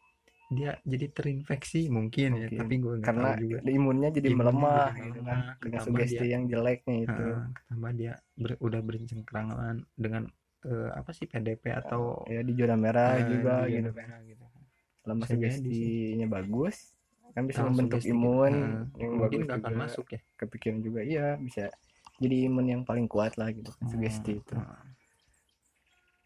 dia 0.51 0.75
jadi 0.83 1.07
terinfeksi 1.15 1.87
mungkin, 1.87 2.35
ya 2.35 2.47
Mungkin. 2.47 2.59
tapi 2.59 2.73
gue 2.83 2.93
nggak 2.99 3.07
karena 3.07 3.29
tahu 3.31 3.39
juga. 3.39 3.57
imunnya 3.71 4.09
jadi 4.11 4.27
Imunnya 4.31 4.39
melemah 4.51 4.87
gitu 4.99 5.19
kan. 5.23 5.39
dengan 5.63 5.79
sugesti 5.83 6.15
dia- 6.19 6.31
yang 6.35 6.43
jeleknya 6.51 6.95
itu. 7.07 7.23
Ketambah 7.55 7.91
dia 7.95 8.13
ber- 8.35 8.59
udah 8.59 8.81
bercengkrangan 8.83 9.75
dengan 9.95 10.23
eh, 10.61 10.89
apa 10.93 11.09
sih 11.09 11.25
PDP 11.25 11.73
atau 11.73 12.21
ya 12.29 12.45
di 12.45 12.53
zona 12.53 12.75
merah 12.77 13.17
eh, 13.17 13.25
juga 13.25 13.65
di 13.65 13.79
gitu. 13.79 13.89
merah 13.91 14.19
gitu. 14.21 14.45
selama 15.01 15.23
sugestinya 15.25 16.27
bagus 16.29 16.93
kan 17.33 17.43
bisa 17.49 17.65
membentuk 17.65 17.97
sugesti 17.97 18.13
gitu, 18.13 18.21
imun 18.21 18.53
heeh, 18.53 19.01
yang 19.01 19.11
mungkin 19.17 19.39
bagus 19.41 19.41
nggak 19.49 19.57
akan 19.57 19.73
juga. 19.73 19.81
masuk 19.87 20.05
ya. 20.13 20.19
Kepikiran 20.37 20.79
juga 20.85 20.99
iya 21.01 21.27
bisa 21.41 21.63
jadi 22.21 22.45
imun 22.47 22.67
yang 22.69 22.81
paling 22.85 23.09
kuat 23.09 23.33
lah 23.41 23.49
gitu 23.49 23.73
kan 23.73 23.85
sugesti 23.89 24.37
Hmm, 24.37 24.41
itu 24.45 24.55
heeh. 24.55 24.81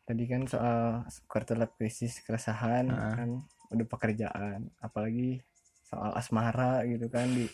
tadi 0.05 0.23
kan 0.29 0.41
soal 0.45 1.01
quarter 1.25 1.57
life 1.57 1.73
crisis 1.79 2.21
keresahan 2.21 2.85
Heeh. 2.91 3.13
kan 3.17 3.29
udah 3.73 3.87
pekerjaan 3.89 4.69
apalagi 4.77 5.41
soal 5.87 6.13
asmara 6.13 6.85
gitu 6.85 7.09
kan 7.09 7.25
di 7.31 7.49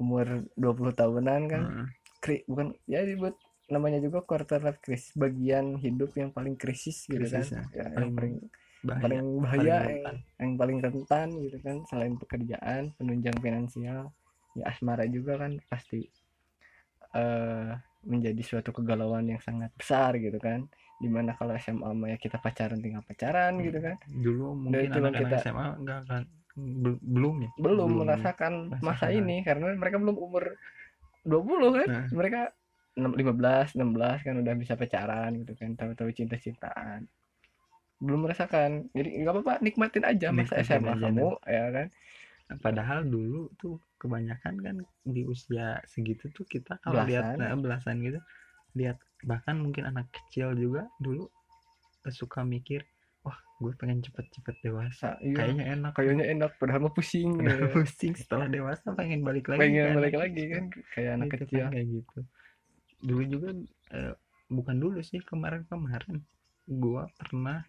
umur 0.00 0.48
20 0.56 0.96
tahunan 0.96 1.40
kan 1.50 1.62
Heeh. 1.68 1.86
kri- 2.24 2.44
bukan 2.48 2.72
ya 2.88 3.04
buat 3.20 3.36
namanya 3.70 4.00
juga 4.02 4.24
quarter 4.24 4.58
life 4.64 4.80
crisis 4.80 5.12
bagian 5.14 5.76
hidup 5.78 6.10
yang 6.16 6.32
paling 6.32 6.56
krisis 6.58 7.06
gitu 7.06 7.20
Krisis, 7.20 7.52
kan 7.52 7.70
ya. 7.70 7.84
Ya, 7.84 7.86
yang 8.00 8.10
Paling 8.16 8.16
paling 8.16 8.34
bahaya 8.80 9.02
paling 9.04 9.22
bahaya 9.44 9.60
paling 9.60 9.98
yang, 10.00 10.16
yang 10.40 10.52
paling 10.56 10.78
rentan 10.80 11.28
gitu 11.38 11.58
kan 11.60 11.76
selain 11.86 12.14
pekerjaan 12.16 12.82
penunjang 12.96 13.36
finansial 13.38 14.08
ya 14.56 14.64
asmara 14.66 15.04
juga 15.06 15.36
kan 15.38 15.60
pasti 15.68 16.08
eh 17.10 17.70
menjadi 18.00 18.40
suatu 18.40 18.72
kegalauan 18.72 19.28
yang 19.28 19.40
sangat 19.40 19.68
besar 19.76 20.16
gitu 20.16 20.36
kan. 20.36 20.64
Di 20.96 21.08
mana 21.08 21.32
kalau 21.32 21.52
SMA 21.54 21.90
mah 21.90 22.08
ya 22.08 22.16
kita 22.16 22.36
pacaran 22.36 22.80
tinggal 22.80 23.02
pacaran 23.02 23.56
gitu 23.60 23.78
kan. 23.78 23.96
Dulu 24.06 24.46
mungkin 24.54 24.88
anak-anak 24.88 25.20
kita- 25.20 25.42
SMA 25.42 25.66
nggak 25.80 25.98
akan 26.04 26.22
bel- 26.56 27.02
belum 27.02 27.36
ya? 27.40 27.50
Belum 27.56 27.88
ya. 27.88 27.98
merasakan 27.98 28.52
masa 28.80 29.06
ini 29.10 29.40
karena 29.40 29.72
mereka 29.74 29.96
belum 29.96 30.16
umur 30.16 30.44
20 31.22 31.70
kan. 31.74 31.88
Nah. 31.88 32.06
mereka 32.10 32.40
enam- 32.96 33.16
15 33.16 33.76
16 33.76 34.18
kan 34.20 34.34
udah 34.36 34.54
bisa 34.56 34.72
pacaran 34.74 35.30
gitu 35.36 35.52
kan 35.56 35.70
tahu-tahu 35.74 36.10
cinta-cintaan. 36.10 37.04
Belum 38.00 38.24
merasakan. 38.24 38.88
Jadi 38.92 39.20
nggak 39.20 39.34
apa-apa 39.34 39.54
nikmatin 39.60 40.04
aja 40.04 40.32
masa 40.32 40.56
Nikmatin 40.56 40.64
SMA 40.64 40.88
aja, 40.90 41.00
kamu 41.04 41.28
ya 41.44 41.64
kan. 41.68 41.86
Padahal 42.58 43.00
dulu 43.04 43.52
tuh 43.56 43.76
kebanyakan 44.00 44.54
kan 44.64 44.76
di 45.04 45.22
usia 45.28 45.76
segitu 45.84 46.32
tuh 46.32 46.48
kita 46.48 46.80
kalau 46.80 47.04
lihat 47.04 47.36
Belasan. 47.36 47.52
nah, 47.52 47.58
belasan 47.60 47.96
gitu 48.00 48.20
lihat 48.72 48.96
bahkan 49.22 49.60
mungkin 49.60 49.84
anak 49.84 50.08
kecil 50.08 50.56
juga 50.56 50.88
dulu 50.96 51.28
eh, 52.08 52.14
suka 52.14 52.40
mikir 52.40 52.80
wah 53.20 53.36
gue 53.60 53.76
pengen 53.76 54.00
cepet-cepet 54.00 54.56
dewasa 54.64 55.20
Iya. 55.20 55.36
kayaknya 55.36 55.64
enak 55.76 55.92
kayaknya 55.92 56.24
enak 56.32 56.50
padahal 56.56 56.88
mah 56.88 56.94
pusing 56.96 57.36
Udah 57.36 57.52
ya. 57.60 57.68
pusing 57.76 58.12
setelah 58.16 58.48
dewasa 58.48 58.96
pengen 58.96 59.20
balik 59.20 59.52
lagi 59.52 59.60
pengen 59.60 59.92
ke 59.92 59.96
balik 60.00 60.16
lagi 60.16 60.42
kan 60.48 60.64
kayak 60.96 61.10
anak 61.14 61.26
Gitu 61.28 61.36
kan, 61.36 61.40
kecil 61.44 61.64
kayak 61.68 61.86
gitu 61.92 62.18
dulu 63.04 63.22
juga 63.28 63.48
eh, 63.92 64.14
bukan 64.48 64.76
dulu 64.80 64.98
sih 65.04 65.20
kemarin-kemarin 65.20 66.24
gua 66.66 67.04
pernah 67.20 67.60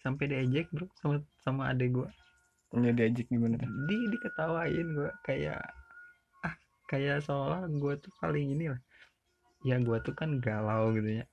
sampai 0.00 0.30
diejek 0.30 0.70
bro 0.70 0.86
sama 1.02 1.18
sama 1.42 1.74
adek 1.74 1.90
gua 1.90 2.08
ya 2.74 2.90
diajak 2.92 3.26
gimana 3.30 3.56
tuh 3.62 3.70
di 3.86 3.96
diketawain 4.10 4.86
gua. 4.92 5.10
Kayak 5.22 5.62
ah 6.42 6.54
kayak 6.90 7.22
seolah 7.22 7.64
gua 7.78 7.94
tuh 7.98 8.10
paling 8.18 8.52
ini 8.52 8.68
lah. 8.72 8.80
Ya 9.64 9.78
gua 9.80 10.02
tuh 10.02 10.12
kan 10.18 10.38
galau 10.42 10.92
gitu 10.94 11.22
ya. 11.22 11.24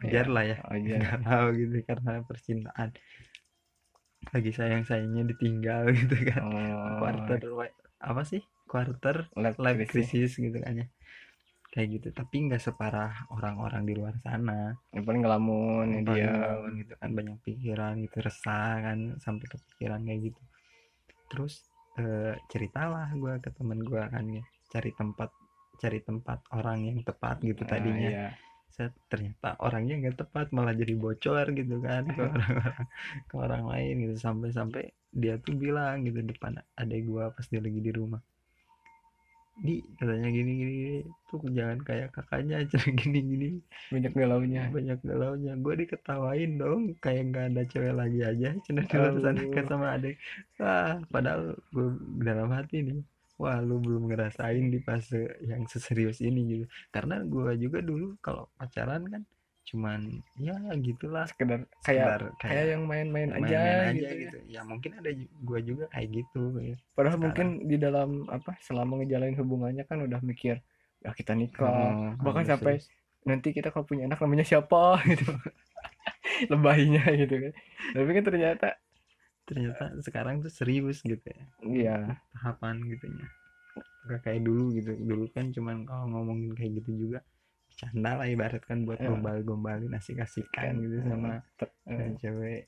Wajar 0.00 0.26
Iya. 0.26 0.34
lah 0.34 0.44
ya. 0.46 0.56
iya 0.80 0.96
galau 1.04 1.52
gitu 1.52 1.76
karena 1.84 2.24
percintaan. 2.24 2.90
Lagi 4.30 4.50
sayang 4.52 4.84
sayangnya 4.86 5.22
ditinggal 5.28 5.90
gitu 6.00 6.16
kan. 6.28 6.42
Oh, 6.46 6.96
quarter 7.02 7.40
apa 8.00 8.22
sih? 8.24 8.40
Quarter 8.70 9.28
life 9.36 9.58
life 9.58 9.76
crisis. 9.90 10.08
crisis 10.08 10.32
gitu 10.40 10.58
kan 10.62 10.80
ya. 10.80 10.86
Kayak 11.70 11.88
gitu. 12.00 12.08
Tapi 12.16 12.36
nggak 12.50 12.62
separah 12.62 13.28
orang-orang 13.30 13.84
di 13.86 13.94
luar 13.98 14.16
sana. 14.22 14.74
Yang 14.90 15.04
paling 15.06 15.22
ngelamun 15.22 15.86
ya 15.92 16.00
dia 16.02 16.32
gitu 16.78 16.92
kan. 16.96 17.08
Banyak 17.12 17.36
pikiran 17.44 17.94
gitu. 18.02 18.16
Resah 18.22 18.72
kan 18.80 18.98
sampai 19.20 19.46
kepikiran 19.50 20.00
kayak 20.06 20.32
gitu 20.32 20.40
terus 21.30 21.62
eh, 21.96 22.34
ceritalah 22.50 23.08
gue 23.14 23.38
ke 23.38 23.50
temen 23.54 23.78
gue 23.80 24.02
kan 24.02 24.24
ya 24.26 24.42
cari 24.70 24.90
tempat 24.94 25.30
cari 25.80 25.98
tempat 26.04 26.38
orang 26.52 26.84
yang 26.90 26.98
tepat 27.00 27.40
gitu 27.40 27.62
Nah, 27.64 27.70
tadinya. 27.70 28.10
iya. 28.12 28.26
Set, 28.70 28.94
ternyata 29.10 29.58
orangnya 29.66 29.98
nggak 29.98 30.16
tepat 30.26 30.54
malah 30.54 30.70
jadi 30.76 30.94
bocor 30.94 31.42
gitu 31.58 31.82
kan 31.82 32.06
ke 32.06 32.22
orang-orang 32.22 32.86
ke 33.26 33.34
orang 33.34 33.64
lain 33.66 33.94
gitu. 34.06 34.14
Sampai-sampai 34.20 34.82
dia 35.10 35.34
tuh 35.42 35.58
bilang 35.58 36.06
gitu 36.06 36.22
depan 36.22 36.54
adek 36.78 37.02
gua 37.08 37.34
pas 37.34 37.42
dia 37.50 37.58
lagi 37.58 37.80
di 37.82 37.90
rumah 37.90 38.22
di 39.60 39.84
katanya 40.00 40.28
gini 40.32 40.52
gini, 40.56 40.72
gini. 40.72 41.00
tuh 41.28 41.40
jangan 41.52 41.78
kayak 41.84 42.08
kakaknya 42.16 42.64
cina 42.66 42.88
gini 43.00 43.20
gini. 43.20 43.48
Banyak 43.92 44.12
galaunya. 44.16 44.62
Banyak 44.72 44.98
galaunya. 45.04 45.52
Gue 45.60 45.74
diketawain 45.84 46.56
dong 46.56 46.96
kayak 47.04 47.22
nggak 47.30 47.44
ada 47.52 47.62
cewek 47.68 47.94
lagi 47.94 48.20
aja. 48.24 48.48
Cina 48.64 48.82
di 48.88 48.94
luar 48.96 49.14
sana 49.20 49.42
kan 49.52 49.64
sama 49.68 49.86
adek 50.00 50.16
wah 50.56 50.96
padahal 51.12 51.56
gue 51.72 51.88
dalam 52.24 52.48
hati 52.52 52.76
nih 52.84 53.00
wah 53.40 53.56
lu 53.64 53.80
belum 53.80 54.12
ngerasain 54.12 54.68
di 54.68 54.78
fase 54.84 55.40
yang 55.44 55.68
seserius 55.68 56.20
ini 56.24 56.40
gitu. 56.48 56.64
Karena 56.92 57.20
gue 57.24 57.56
juga 57.60 57.84
dulu 57.84 58.16
kalau 58.24 58.48
pacaran 58.56 59.04
kan 59.08 59.22
cuman 59.70 60.00
ya 60.36 60.58
gitulah. 60.82 61.24
Sekedar 61.30 61.62
kayak 61.86 62.06
sekedar 62.18 62.22
kayak 62.42 62.64
yang 62.74 62.84
main-main 62.90 63.30
aja, 63.30 63.38
main-main 63.38 63.94
gitu, 63.94 64.02
aja 64.02 64.10
ya. 64.10 64.20
gitu. 64.26 64.38
ya. 64.50 64.60
Mungkin 64.66 64.90
ada 64.98 65.10
gue 65.22 65.60
juga 65.62 65.84
kayak 65.94 66.08
gitu 66.10 66.42
ya. 66.58 66.76
Padahal 66.98 67.14
Sekarang. 67.14 67.22
mungkin 67.22 67.46
di 67.70 67.76
dalam 67.78 68.10
apa 68.26 68.50
selama 68.66 68.92
ngejalanin 69.00 69.38
hubungannya 69.38 69.84
kan 69.86 70.02
udah 70.02 70.18
mikir 70.26 70.58
ya 71.00 71.10
kita 71.14 71.32
nikah. 71.38 71.70
Oh, 71.70 72.10
bahkan 72.20 72.44
sampai 72.44 72.82
serius. 72.82 72.90
nanti 73.22 73.48
kita 73.54 73.70
kalau 73.70 73.86
punya 73.86 74.10
anak 74.10 74.18
namanya 74.18 74.44
siapa 74.44 74.98
gitu. 75.14 75.30
Lebahnya 76.50 77.04
gitu 77.14 77.34
kan. 77.48 77.52
Tapi 77.94 78.10
kan 78.10 78.24
ternyata 78.26 78.68
ternyata 79.46 79.84
sekarang 80.02 80.42
tuh 80.42 80.50
serius 80.50 81.00
gitu 81.06 81.22
ya. 81.22 81.42
Iya. 81.62 81.96
Tahapan 82.34 82.82
gitu 82.90 83.06
ya. 83.06 83.26
Gak 84.10 84.20
kayak 84.26 84.42
dulu 84.42 84.74
gitu. 84.74 84.98
Dulu 84.98 85.24
kan 85.30 85.54
cuman 85.54 85.86
kalau 85.86 86.10
ngomongin 86.10 86.58
kayak 86.58 86.82
gitu 86.82 87.06
juga 87.06 87.22
canda 87.80 88.20
lah 88.20 88.28
ibarat 88.28 88.60
kan 88.68 88.84
buat 88.84 89.00
Ya. 89.00 89.08
gombal-gombalin 89.08 89.96
asik-asikan 89.96 90.76
Kan, 90.76 90.82
gitu 90.84 90.96
sama 91.08 91.40
ter- 91.56 91.72
eh, 91.88 91.96
sama 91.96 92.12
cewek. 92.20 92.62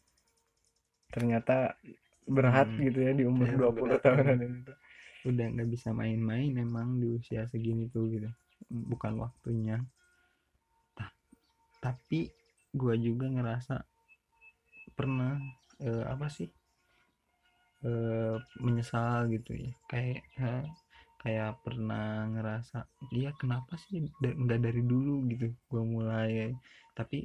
Ternyata 1.13 1.77
berat 2.25 2.69
Hmm. 2.73 2.81
gitu 2.81 2.99
ya 3.05 3.13
di 3.13 3.25
umur 3.29 3.45
Ya, 3.45 3.57
20 3.61 3.93
berat. 3.93 4.01
tahunan 4.01 4.39
itu. 4.41 4.73
Udah 5.29 5.47
nggak 5.53 5.69
bisa 5.71 5.89
main-main 5.93 6.53
emang 6.57 6.97
di 6.97 7.07
usia 7.13 7.45
segini 7.47 7.93
tuh 7.93 8.09
gitu. 8.09 8.29
Bukan 8.73 9.21
waktunya. 9.21 9.85
Ta- 10.97 11.13
tapi 11.85 12.33
gua 12.73 12.97
juga 12.97 13.29
ngerasa 13.29 13.77
pernah 14.97 15.37
eh, 15.79 16.05
apa 16.09 16.27
sih? 16.33 16.49
Eh, 17.83 18.37
menyesal 18.63 19.27
gitu 19.35 19.53
ya. 19.59 19.75
Kayak 19.91 20.23
eh, 20.39 20.63
kayak 21.23 21.63
pernah 21.63 22.27
ngerasa 22.29 22.85
dia 23.15 23.31
kenapa 23.39 23.79
sih 23.79 24.03
nggak 24.21 24.61
dari 24.61 24.83
dulu 24.83 25.27
gitu 25.31 25.55
gua 25.71 25.83
mulai. 25.87 26.51
Tapi 26.93 27.25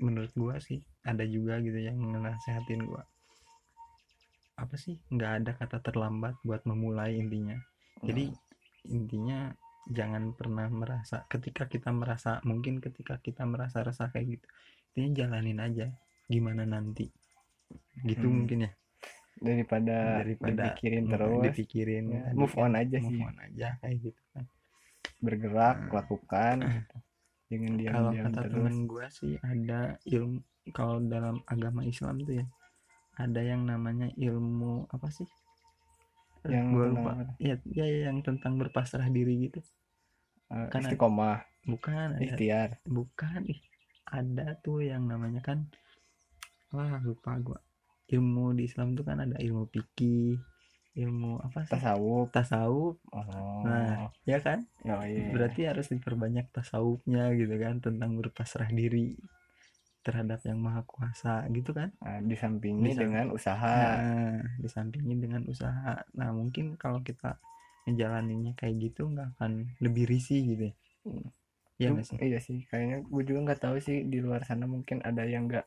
menurut 0.00 0.32
gua 0.38 0.56
sih 0.62 0.80
ada 1.02 1.26
juga 1.26 1.58
gitu 1.60 1.78
yang 1.78 1.98
ngenasehatin 1.98 2.86
gua. 2.86 3.02
Apa 4.56 4.74
sih? 4.78 4.98
Nggak 5.10 5.32
ada 5.42 5.50
kata 5.58 5.78
terlambat 5.82 6.38
buat 6.46 6.62
memulai 6.64 7.18
intinya. 7.18 7.58
Jadi 8.02 8.30
intinya 8.90 9.50
jangan 9.90 10.30
pernah 10.38 10.70
merasa 10.70 11.26
ketika 11.26 11.66
kita 11.66 11.90
merasa 11.90 12.38
mungkin 12.46 12.78
ketika 12.78 13.18
kita 13.18 13.42
merasa 13.42 13.82
resah 13.82 14.06
kayak 14.14 14.38
gitu 14.38 14.46
intinya 14.94 15.10
jalanin 15.26 15.58
aja 15.58 15.86
gimana 16.30 16.62
nanti. 16.62 17.10
Gitu 18.06 18.26
Hmm. 18.26 18.46
mungkin 18.46 18.68
ya 18.68 18.72
daripada, 19.42 19.96
daripada 20.20 20.62
dipikirin 20.70 21.04
terus. 21.06 21.42
dipikirin. 21.44 22.04
Ya, 22.08 22.22
move 22.32 22.54
on 22.54 22.72
aja 22.72 22.96
move 22.96 23.10
sih 23.10 23.20
on 23.20 23.36
aja 23.38 23.68
kayak 23.78 23.96
gitu 24.00 24.22
kan. 24.32 24.44
Bergerak 25.18 25.76
Hmm. 25.78 25.92
lakukan. 25.92 26.56
Gitu. 26.62 26.96
jangan 27.52 27.72
diam 27.76 27.92
kalau 27.92 28.10
diam 28.10 28.24
kata 28.24 28.40
terus. 28.40 28.52
temen 28.56 28.76
gue 28.86 29.06
sih 29.12 29.32
ada 29.38 29.80
ilmu 30.02 30.38
kalau 30.72 30.96
dalam 31.04 31.36
agama 31.44 31.84
Islam 31.84 32.16
tuh 32.18 32.40
ya 32.40 32.46
ada 33.14 33.40
yang 33.40 33.62
namanya 33.62 34.08
ilmu 34.16 34.88
apa 34.88 35.08
sih? 35.08 35.28
Yang 36.42 36.66
tentang 36.66 36.90
lupa. 36.96 37.12
ya, 37.38 37.54
ya 37.68 37.84
ya, 37.84 38.00
yang 38.08 38.18
tentang 38.20 38.56
berpasrah 38.56 39.06
diri 39.06 39.46
gitu. 39.46 39.60
Eh, 40.48 40.66
kan 40.66 40.80
ada- 40.80 40.88
istiqomah. 40.88 41.38
Bukan 41.62 41.92
ada 41.92 42.18
ikhtiar. 42.18 42.80
bukan 42.82 43.46
ih 43.46 43.60
ada 44.04 44.56
tuh 44.58 44.82
yang 44.82 45.06
namanya 45.06 45.38
kan 45.38 45.68
wah 46.68 46.98
lupa 46.98 47.38
gua 47.38 47.60
ilmu 48.10 48.56
di 48.58 48.66
Islam 48.66 48.98
tuh 48.98 49.04
kan 49.06 49.22
ada 49.22 49.38
ilmu 49.38 49.70
fikih 49.70 50.40
ilmu 50.92 51.40
apa 51.40 51.64
sih? 51.64 51.72
Tasawuf. 51.72 52.28
Tasawuf. 52.34 52.96
Oh. 53.12 53.62
Nah 53.64 54.12
ya 54.28 54.38
kan? 54.42 54.68
Oh, 54.84 55.00
iya. 55.06 55.32
berarti 55.32 55.64
harus 55.64 55.88
diperbanyak 55.88 56.52
tasawufnya 56.52 57.32
gitu 57.38 57.54
kan 57.56 57.80
tentang 57.80 58.18
berpasrah 58.18 58.68
diri 58.68 59.16
terhadap 60.02 60.42
yang 60.42 60.58
maha 60.58 60.82
kuasa 60.82 61.46
gitu 61.54 61.70
kan? 61.70 61.94
Nah, 62.02 62.18
disampingi 62.26 62.90
Disam- 62.90 63.02
dengan 63.08 63.26
usaha. 63.30 63.72
Nah 64.02 64.42
disampingin 64.58 65.18
dengan 65.22 65.42
usaha. 65.46 66.02
Nah 66.18 66.28
mungkin 66.34 66.74
kalau 66.76 67.00
kita 67.00 67.38
ngejalaninnya 67.86 68.52
kayak 68.58 68.90
gitu 68.90 69.08
nggak 69.10 69.38
akan 69.38 69.78
lebih 69.78 70.10
risih 70.10 70.42
gitu 70.42 70.64
ya? 70.70 70.74
Hmm. 71.06 71.26
Iya 71.80 71.88
sih? 72.06 72.18
iya 72.20 72.38
sih. 72.38 72.58
Kayaknya 72.68 72.98
gue 73.06 73.22
juga 73.26 73.38
nggak 73.50 73.60
tahu 73.62 73.76
sih 73.82 74.06
di 74.06 74.18
luar 74.22 74.44
sana 74.46 74.68
mungkin 74.68 75.02
ada 75.02 75.24
yang 75.26 75.50
nggak 75.50 75.66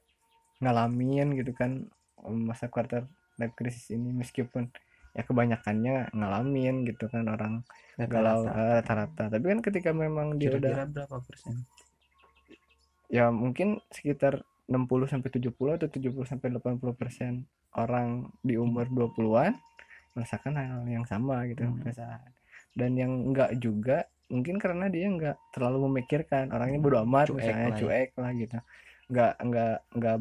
ngalamin 0.64 1.36
gitu 1.36 1.52
kan 1.52 1.92
masa 2.28 2.68
quarter 2.68 3.06
life 3.36 3.54
crisis 3.54 3.90
ini 3.90 4.10
meskipun 4.12 4.70
ya 5.12 5.24
kebanyakannya 5.24 6.12
ngalamin 6.12 6.84
gitu 6.84 7.08
kan 7.08 7.24
orang 7.26 7.64
galau 7.98 8.44
Rata-rata. 8.44 8.60
eh, 8.60 8.74
rata-rata 8.76 9.24
tapi 9.30 9.46
kan 9.48 9.60
ketika 9.62 9.90
memang 9.92 10.36
dia 10.36 10.52
udah 10.52 10.60
kira-kira 10.60 10.86
berapa 10.88 11.18
persen 11.22 11.56
ya 13.08 13.30
mungkin 13.30 13.80
sekitar 13.88 14.42
60 14.66 15.06
sampai 15.06 15.30
70 15.30 15.78
atau 15.78 15.88
70 15.88 16.26
sampai 16.26 16.48
80 16.52 16.82
persen 16.92 17.46
orang 17.72 18.28
di 18.42 18.58
umur 18.58 18.90
20-an 18.90 19.54
merasakan 20.12 20.54
hal 20.56 20.84
yang 20.86 21.06
sama 21.06 21.46
gitu 21.46 21.64
Hmm. 21.64 21.80
perasaan 21.80 22.24
dan 22.74 22.92
yang 22.96 23.12
enggak 23.24 23.56
juga 23.56 24.04
mungkin 24.26 24.58
karena 24.58 24.90
dia 24.90 25.06
enggak 25.06 25.38
terlalu 25.54 25.86
memikirkan 25.88 26.50
orangnya 26.50 26.82
bodo 26.82 26.98
amat 27.06 27.30
Cuek 27.30 27.38
misalnya 27.38 27.62
lah 27.62 27.70
ya. 27.70 27.80
cuek 27.80 28.10
lah 28.18 28.32
gitu 28.34 28.58
enggak 29.06 29.32
enggak 29.38 29.76
enggak 29.94 30.16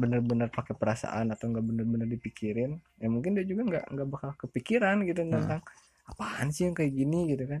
bener-bener 0.00 0.48
pakai 0.48 0.72
perasaan 0.72 1.28
atau 1.28 1.44
enggak 1.46 1.62
bener-bener 1.62 2.08
dipikirin 2.08 2.72
ya 2.96 3.06
mungkin 3.06 3.36
dia 3.36 3.44
juga 3.44 3.62
enggak 3.62 3.84
enggak 3.86 4.08
bakal 4.08 4.30
kepikiran 4.38 5.04
gitu 5.04 5.20
Nah. 5.22 5.36
tentang 5.36 5.60
apaan 6.04 6.48
sih 6.48 6.64
yang 6.64 6.74
kayak 6.74 6.90
gini? 6.90 7.30
gitu 7.30 7.44
kan. 7.46 7.60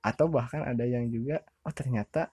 Atau 0.00 0.28
bahkan 0.28 0.62
ada 0.62 0.84
yang 0.84 1.04
juga 1.06 1.42
oh 1.60 1.70
ternyata 1.70 2.30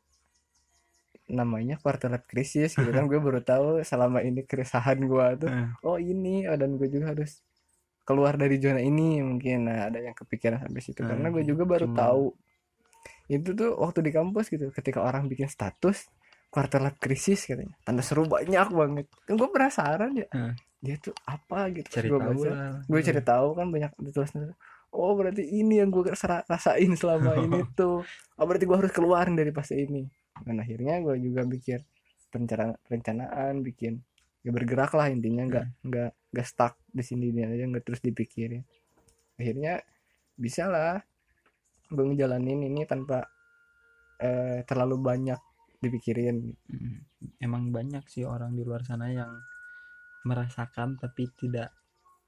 namanya 1.31 1.79
quarter 1.79 2.07
life 2.09 2.27
crisis 2.27 2.75
gitu 2.75 2.87
kan. 2.87 3.07
Gue 3.11 3.19
baru 3.19 3.39
tahu 3.41 3.81
selama 3.81 4.19
ini 4.21 4.43
keresahan 4.43 4.99
gue 5.01 5.25
tuh 5.39 5.49
Heeh. 5.49 5.67
oh 5.81 5.97
ini 5.97 6.45
oh, 6.45 6.55
dan 6.55 6.75
gue 6.75 6.87
juga 6.87 7.11
harus 7.11 7.39
keluar 8.03 8.35
dari 8.35 8.57
zona 8.57 8.79
ini 8.79 9.19
mungkin. 9.21 9.67
Nah 9.67 9.87
ada 9.87 9.99
yang 9.99 10.13
kepikiran 10.13 10.59
sampai 10.59 10.81
situ. 10.81 10.99
Karena 11.01 11.27
Hmm, 11.27 11.35
gue 11.35 11.43
juga 11.45 11.63
baru 11.63 11.87
cuma- 11.87 11.99
tahu 11.99 12.25
itu 13.27 13.49
tuh 13.51 13.71
waktu 13.75 13.99
di 14.03 14.11
kampus 14.11 14.47
gitu 14.47 14.67
ketika 14.69 14.99
orang 14.99 15.25
bikin 15.25 15.47
status 15.47 16.11
quarter 16.51 16.83
life 16.83 16.99
crisis 16.99 17.47
katanya. 17.47 17.73
Tanda 17.87 18.03
seru 18.03 18.27
banyak 18.27 18.67
banget. 18.75 19.07
Kan 19.23 19.39
gue 19.39 19.49
penasaran 19.49 20.11
ya. 20.13 20.27
Hmm. 20.35 20.53
dia 20.81 20.97
tuh 20.97 21.13
apa 21.29 21.69
gitu. 21.71 21.87
Cari 21.93 22.09
gue 22.09 22.19
tahu 22.19 22.41
baca. 22.41 22.49
lah. 22.51 22.73
Gue 22.89 22.99
cari 23.05 23.21
tahu 23.21 23.47
kan 23.53 23.67
banyak 23.69 23.91
ditulis 24.01 24.33
oh 24.91 25.15
berarti 25.15 25.47
ini 25.47 25.79
yang 25.79 25.87
gue 25.87 26.11
rasain 26.11 26.91
selama 26.99 27.39
ini 27.39 27.63
tuh. 27.79 28.03
Oh 28.35 28.45
berarti 28.45 28.67
gue 28.67 28.77
harus 28.77 28.91
keluarin 28.91 29.37
dari 29.37 29.55
fase 29.55 29.79
ini. 29.79 30.03
Dan 30.43 30.59
akhirnya 30.59 30.99
gue 30.99 31.15
juga 31.21 31.47
bikin 31.47 31.79
perencanaan 32.33 32.75
perencanaan 32.83 33.61
bikin 33.63 34.01
ya 34.43 34.51
bergerak 34.51 34.91
lah 34.97 35.07
intinya. 35.07 35.47
Nggak 35.47 35.65
nggak 35.87 36.11
nggak 36.35 36.47
stuck 36.49 36.75
di 36.91 37.03
sini 37.05 37.31
dia 37.31 37.47
aja 37.47 37.63
nggak 37.69 37.85
terus 37.87 38.01
dipikirin. 38.03 38.65
Akhirnya 39.39 39.79
bisa 40.35 40.65
lah 40.67 40.99
gue 41.87 42.03
ngejalanin 42.09 42.67
ini 42.67 42.83
tanpa 42.89 43.21
eh, 44.17 44.65
terlalu 44.65 44.97
banyak 44.97 45.39
dipikirin. 45.83 46.37
Mm. 46.69 46.97
emang 47.41 47.69
banyak 47.69 48.05
sih 48.09 48.25
orang 48.25 48.53
di 48.57 48.63
luar 48.65 48.81
sana 48.85 49.09
yang 49.13 49.29
merasakan 50.25 50.97
tapi 51.01 51.29
tidak 51.37 51.73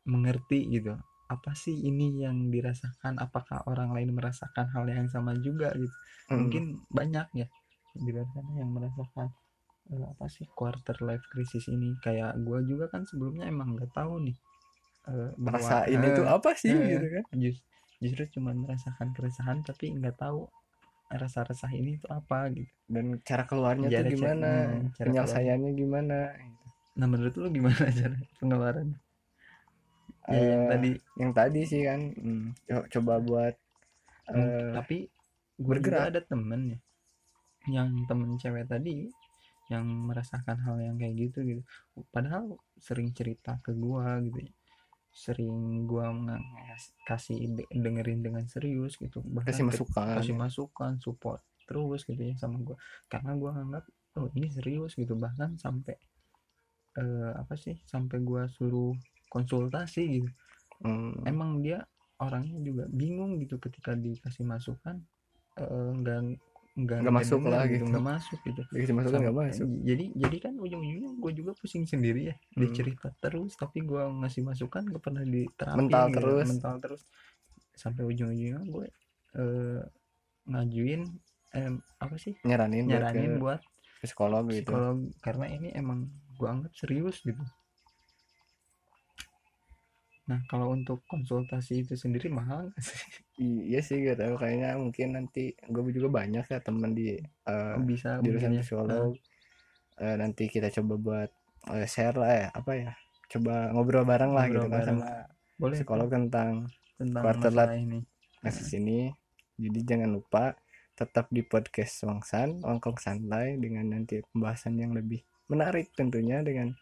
mengerti 0.09 0.65
gitu. 0.69 0.97
Apa 1.29 1.53
sih 1.57 1.73
ini 1.73 2.21
yang 2.25 2.49
dirasakan? 2.53 3.17
Apakah 3.17 3.65
orang 3.65 3.93
lain 3.95 4.13
merasakan 4.13 4.69
hal 4.73 4.85
yang 4.89 5.07
sama 5.09 5.33
juga 5.37 5.73
gitu? 5.77 5.93
Hmm. 6.29 6.37
mungkin 6.45 6.63
banyak 6.89 7.27
ya 7.37 7.47
di 7.93 8.09
luar 8.09 8.25
sana 8.33 8.51
yang 8.57 8.69
merasakan 8.73 9.27
eh, 9.93 10.05
apa 10.13 10.25
sih 10.29 10.45
quarter 10.53 10.97
life 11.05 11.25
crisis 11.29 11.69
ini? 11.69 11.93
Kayak 12.01 12.37
gua 12.41 12.59
juga 12.65 12.85
kan 12.89 13.05
sebelumnya 13.05 13.45
emang 13.49 13.77
nggak 13.77 13.93
tahu 13.93 14.13
nih 14.29 14.37
eh, 15.09 15.29
bahwa 15.37 15.57
merasa 15.61 15.75
ini 15.89 16.07
eh, 16.09 16.15
tuh 16.17 16.25
apa 16.29 16.49
sih 16.57 16.73
eh, 16.73 16.89
gitu 16.97 17.07
kan? 17.13 17.23
jus- 17.37 17.63
justru 18.03 18.23
cuma 18.39 18.51
merasakan 18.53 19.13
keresahan 19.15 19.61
tapi 19.63 19.93
nggak 19.95 20.17
tahu 20.19 20.49
rasa 21.21 21.39
resah 21.49 21.71
ini 21.73 21.97
tuh 22.01 22.11
apa 22.19 22.49
gitu. 22.55 22.71
Dan 22.93 23.05
cara 23.27 23.43
keluarnya 23.49 23.87
Cara- 23.89 23.99
tuh 24.03 24.05
gimana 24.15 24.49
hmm, 24.49 24.85
cara 24.97 25.07
penyelesaiannya 25.09 25.71
gimana 25.81 26.17
gitu. 26.39 26.65
nah 26.99 27.07
menurut 27.09 27.33
lu 27.41 27.47
gimana 27.49 27.83
cara 27.99 28.15
pengeluaran? 28.39 28.87
Ya 30.31 30.39
yang 30.39 30.63
Eh, 30.63 30.69
tadi. 30.71 30.91
yang 31.21 31.31
tadi 31.35 31.61
sih 31.67 31.81
kan 31.87 32.01
hmm, 32.15 32.45
co- 32.69 32.87
coba 32.93 33.13
buat 33.19 33.55
eh, 34.31 34.71
tapi 34.77 34.97
gue 35.59 35.77
juga 35.83 36.01
bergerak. 36.01 36.05
ada 36.09 36.21
temen 36.23 36.61
ya 36.73 36.79
yang 37.75 37.89
temen 38.09 38.29
cewek 38.41 38.65
tadi 38.67 39.07
yang 39.71 39.85
merasakan 40.09 40.57
hal 40.65 40.75
yang 40.83 40.95
kayak 40.99 41.15
gitu 41.23 41.39
gitu. 41.47 41.61
Padahal 42.11 42.59
sering 42.79 43.09
cerita 43.17 43.55
ke 43.63 43.71
gua 43.75 44.19
gitu 44.25 44.39
ya 44.47 44.51
sering 45.13 45.85
gua 45.85 46.09
kasih 47.05 47.37
de- 47.53 47.69
dengerin 47.69 48.25
dengan 48.25 48.43
serius 48.49 48.97
gitu. 48.97 49.21
Bahkan 49.21 49.53
kasih 49.53 49.65
masukan. 49.69 50.15
kasih 50.17 50.35
masukan 50.35 50.93
support 50.99 51.41
terus 51.69 52.03
gitu 52.03 52.19
ya 52.19 52.35
sama 52.35 52.59
gua. 52.59 52.75
Karena 53.07 53.37
gua 53.37 53.55
nganggap 53.55 53.85
oh 54.19 54.27
ini 54.33 54.49
serius 54.49 54.97
gitu. 54.97 55.13
Bahkan 55.13 55.61
sampai 55.61 55.95
eh, 56.97 57.31
apa 57.37 57.53
sih 57.53 57.77
sampai 57.85 58.17
gua 58.25 58.49
suruh 58.49 58.97
konsultasi 59.29 60.03
gitu. 60.19 60.29
Hmm, 60.83 61.15
emang 61.23 61.63
dia 61.63 61.85
orangnya 62.19 62.59
juga 62.59 62.83
bingung 62.89 63.39
gitu 63.39 63.61
ketika 63.61 63.95
dikasih 63.95 64.43
masukan 64.43 64.99
eh, 65.61 65.89
nggak 66.01 66.19
nggak 66.73 66.99
Nggak 67.05 67.15
masuk 67.21 67.41
lah 67.45 67.63
gitu. 67.69 67.85
nggak 67.85 68.05
masuk 68.05 68.39
gitu. 68.49 68.61
Dikasih 68.73 68.95
masukan 68.97 69.19
nggak 69.21 69.37
masuk. 69.37 69.67
jadi 69.85 70.05
jadi 70.17 70.37
kan 70.41 70.53
ujung-ujungnya 70.57 71.11
gue 71.21 71.31
juga 71.37 71.51
pusing 71.53 71.85
sendiri 71.85 72.33
ya 72.33 72.35
dia 72.57 72.65
Hmm. 72.65 72.73
cerita 72.73 73.07
terus 73.21 73.53
tapi 73.53 73.85
gue 73.85 74.01
ngasih 74.01 74.41
masukan 74.41 74.81
gak 74.89 75.03
pernah 75.05 75.21
diterapin 75.21 75.85
Mental 75.85 76.05
gitu, 76.09 76.17
terus. 76.17 76.47
mental 76.49 76.75
terus. 76.81 77.01
Sampai 77.77 78.03
ujung-ujungnya 78.05 78.61
gue 78.65 78.87
eh, 79.37 79.81
ngajuin 80.49 81.01
em, 81.53 81.75
apa 82.01 82.15
sih? 82.17 82.33
Nyaranin, 82.41 82.89
nyaranin 82.89 83.37
buat 83.37 83.61
buat 83.61 83.61
ke 84.01 84.09
psikolog 84.09 84.43
gitu 84.49 84.67
psikolog 84.67 84.97
karena 85.21 85.45
ini 85.47 85.69
emang 85.71 86.09
gue 86.35 86.47
anggap 86.49 86.73
serius 86.75 87.21
gitu 87.21 87.39
nah 90.23 90.39
kalau 90.47 90.71
untuk 90.71 91.03
konsultasi 91.11 91.83
itu 91.83 91.99
sendiri 91.99 92.31
mahal 92.31 92.71
nggak 92.71 92.83
sih? 92.83 92.99
Iya 93.43 93.79
sih 93.83 93.99
gak 94.07 94.23
tahu. 94.23 94.39
Kayaknya 94.39 94.79
mungkin 94.79 95.07
nanti 95.19 95.51
gue 95.57 95.81
juga 95.91 96.23
banyak 96.23 96.45
ya 96.47 96.59
temen 96.63 96.95
di 96.95 97.17
uh, 97.49 97.75
bisa 97.81 98.23
jurusan 98.23 98.55
ya. 98.55 98.63
psikolog. 98.63 99.17
Eh, 100.01 100.15
nanti 100.17 100.49
kita 100.49 100.73
coba 100.73 100.93
buat 100.97 101.29
eh, 101.69 101.85
share 101.85 102.17
lah 102.17 102.31
ya 102.33 102.47
apa 102.49 102.71
ya 102.73 102.91
coba 103.29 103.69
ngobrol 103.77 104.05
bareng 104.05 104.33
lah 104.33 104.49
Ngobrol 104.49 104.65
gitu 104.65 104.67
kan 104.73 104.79
bareng. 104.81 104.99
sama 104.99 105.09
boleh 105.61 105.75
psikolog 105.77 106.09
tentang 106.09 106.51
tentang 106.97 107.23
quarter 107.23 107.51
masalah 107.53 107.77
ini. 107.77 107.99
kasus 108.41 108.69
ini 108.73 109.13
jadi 109.61 109.79
jangan 109.85 110.09
lupa 110.17 110.57
tetap 110.97 111.29
di 111.29 111.45
podcast 111.45 112.09
Wangsan 112.09 112.65
Wangkong 112.65 112.97
Santai 112.97 113.61
dengan 113.61 113.93
nanti 113.93 114.21
pembahasan 114.33 114.81
yang 114.81 114.97
lebih 114.97 115.21
menarik 115.45 115.93
tentunya 115.93 116.41
dengan 116.41 116.73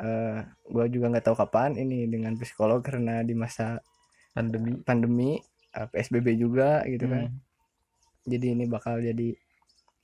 eh 0.00 0.40
gue 0.72 0.84
juga 0.88 1.06
nggak 1.12 1.24
tahu 1.28 1.36
kapan 1.36 1.76
ini 1.76 2.08
dengan 2.08 2.32
psikolog 2.40 2.80
karena 2.80 3.20
di 3.20 3.36
masa 3.36 3.84
pandemi. 4.32 4.80
pandemi 4.80 5.30
eh, 5.76 5.86
PSBB 5.92 6.40
juga 6.40 6.82
gitu 6.88 7.06
kan. 7.06 7.28
Hmm. 7.28 7.40
jadi 8.28 8.46
ini 8.52 8.64
bakal 8.68 9.00
jadi 9.00 9.28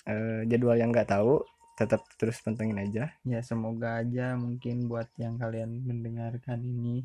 eh, 0.08 0.40
jadwal 0.48 0.76
yang 0.76 0.92
nggak 0.92 1.10
tahu 1.12 1.40
tetap 1.76 2.04
terus 2.16 2.40
pantengin 2.40 2.80
aja. 2.80 3.12
Ya 3.24 3.40
semoga 3.44 4.00
aja 4.00 4.32
mungkin 4.36 4.88
buat 4.88 5.12
yang 5.20 5.36
kalian 5.36 5.84
mendengarkan 5.84 6.64
ini 6.64 7.04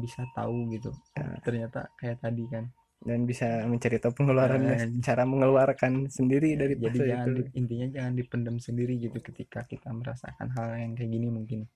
bisa 0.00 0.24
tahu 0.32 0.72
gitu. 0.72 0.94
Ya. 1.12 1.36
ternyata 1.44 1.92
kayak 2.00 2.24
tadi 2.24 2.44
kan 2.48 2.72
dan 3.02 3.26
bisa 3.26 3.66
mencari 3.66 3.98
tahu 3.98 4.14
pengeluarannya 4.14 4.74
Eh, 4.78 5.02
cara 5.02 5.26
mengeluarkan 5.26 6.06
sendiri 6.06 6.54
dari 6.54 6.78
jadi 6.78 6.98
jangan 7.02 7.26
itu. 7.34 7.42
intinya 7.58 7.86
jangan 7.90 8.12
dipendam 8.14 8.56
sendiri 8.58 8.94
gitu 8.96 9.18
ketika 9.18 9.66
kita 9.66 9.90
merasakan 9.90 10.48
hal 10.54 10.78
yang 10.78 10.92
kayak 10.94 11.10
gini 11.10 11.26
mungkin. 11.26 11.66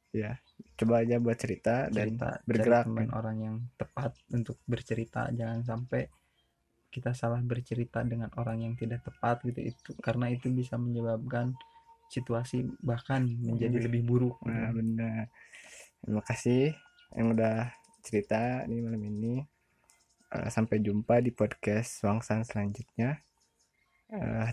Coba 0.79 1.03
aja 1.03 1.19
buat 1.19 1.35
cerita 1.35 1.91
dan 1.91 2.15
cerita 2.15 2.29
cari 2.31 2.47
bergerak, 2.47 2.85
teman 2.87 3.09
orang 3.11 3.37
yang 3.43 3.57
tepat 3.75 4.15
untuk 4.31 4.57
bercerita. 4.65 5.29
Jangan 5.31 5.67
sampai 5.67 6.07
kita 6.89 7.12
salah 7.12 7.43
bercerita 7.43 8.01
dengan 8.07 8.31
orang 8.39 8.62
yang 8.62 8.75
tidak 8.79 9.03
tepat 9.03 9.43
gitu. 9.45 9.61
Itu 9.75 9.91
karena 9.99 10.31
itu 10.31 10.49
bisa 10.49 10.79
menyebabkan 10.79 11.53
situasi 12.07 12.62
bahkan 12.81 13.27
menjadi 13.27 13.83
Hmm. 13.83 13.87
lebih 13.91 14.03
buruk. 14.07 14.37
Nah 14.47 14.71
benar. 14.71 15.27
Terima 16.01 16.23
kasih 16.23 16.71
yang 17.19 17.35
udah 17.35 17.67
cerita 18.01 18.62
di 18.71 18.79
malam 18.79 19.03
ini 19.03 19.43
Eh, 20.37 20.53
sampai 20.53 20.85
jumpa 20.85 21.25
di 21.25 21.33
podcast 21.33 22.05
Wangsan 22.05 22.44
selanjutnya. 22.44 23.25
Uh, 24.07 24.46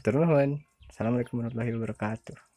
Assalamualaikum 0.89 1.43
warahmatullahi 1.43 1.73
wabarakatuh 1.77 2.52